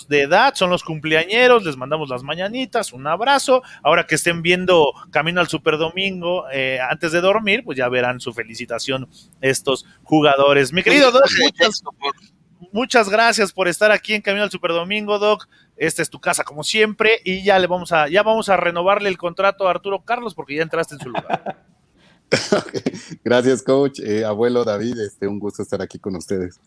[0.07, 3.61] de edad, son los cumpleañeros, les mandamos las mañanitas, un abrazo.
[3.83, 8.19] Ahora que estén viendo Camino al Super Domingo eh, antes de dormir, pues ya verán
[8.19, 9.09] su felicitación
[9.41, 10.71] estos jugadores.
[10.71, 11.83] Mi querido Doc, muchas,
[12.71, 15.47] muchas gracias por estar aquí en Camino al Super Domingo, Doc.
[15.75, 19.09] Esta es tu casa como siempre y ya le vamos a ya vamos a renovarle
[19.09, 21.65] el contrato a Arturo Carlos porque ya entraste en su lugar.
[23.23, 23.99] Gracias, coach.
[23.99, 26.59] Eh, abuelo David, este, un gusto estar aquí con ustedes.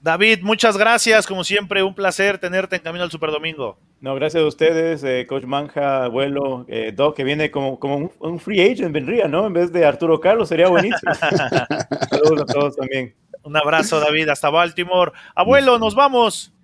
[0.00, 1.26] David, muchas gracias.
[1.26, 3.78] Como siempre, un placer tenerte en Camino al Super Domingo.
[4.00, 8.12] No, gracias a ustedes, eh, Coach Manja, abuelo, eh, Doc, que viene como, como un,
[8.18, 9.46] un, free agent, vendría, ¿no?
[9.46, 11.12] En vez de Arturo Carlos, sería buenísimo.
[12.10, 13.14] Saludos a todos también.
[13.42, 15.12] Un abrazo, David, hasta Baltimore.
[15.34, 16.54] Abuelo, nos vamos.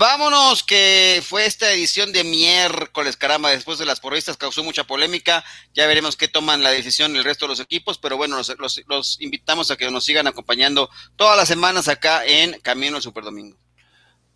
[0.00, 5.44] Vámonos, que fue esta edición de miércoles, caramba, después de las porristas causó mucha polémica.
[5.74, 8.80] Ya veremos qué toman la decisión el resto de los equipos, pero bueno, los, los,
[8.86, 13.24] los invitamos a que nos sigan acompañando todas las semanas acá en Camino al Super
[13.24, 13.58] Domingo.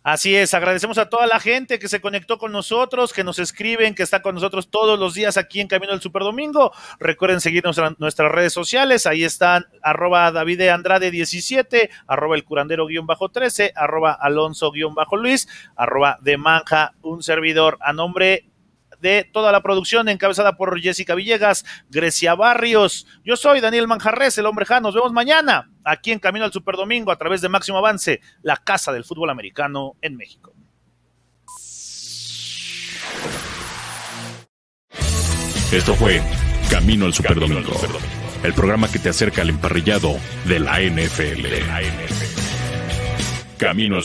[0.03, 3.95] Así es, agradecemos a toda la gente que se conectó con nosotros, que nos escriben,
[3.95, 6.73] que está con nosotros todos los días aquí en Camino del Super Domingo.
[6.99, 12.85] Recuerden seguirnos en nuestras redes sociales, ahí están arroba David Andrade 17, arroba el curandero
[12.85, 15.47] guion bajo 13, arroba Alonso guion bajo Luis,
[15.77, 18.45] arroba de Manja, un servidor a nombre
[19.03, 23.05] de toda la producción encabezada por Jessica Villegas, Grecia Barrios.
[23.25, 27.17] Yo soy Daniel Manjarres, el hombre Nos vemos mañana aquí en Camino al Superdomingo a
[27.17, 30.53] través de Máximo Avance, la casa del fútbol americano en México.
[35.71, 36.21] Esto fue
[36.71, 37.73] Camino al Superdomingo,
[38.41, 41.45] el programa que te acerca al emparrillado de la NFL.
[43.57, 44.01] Camino al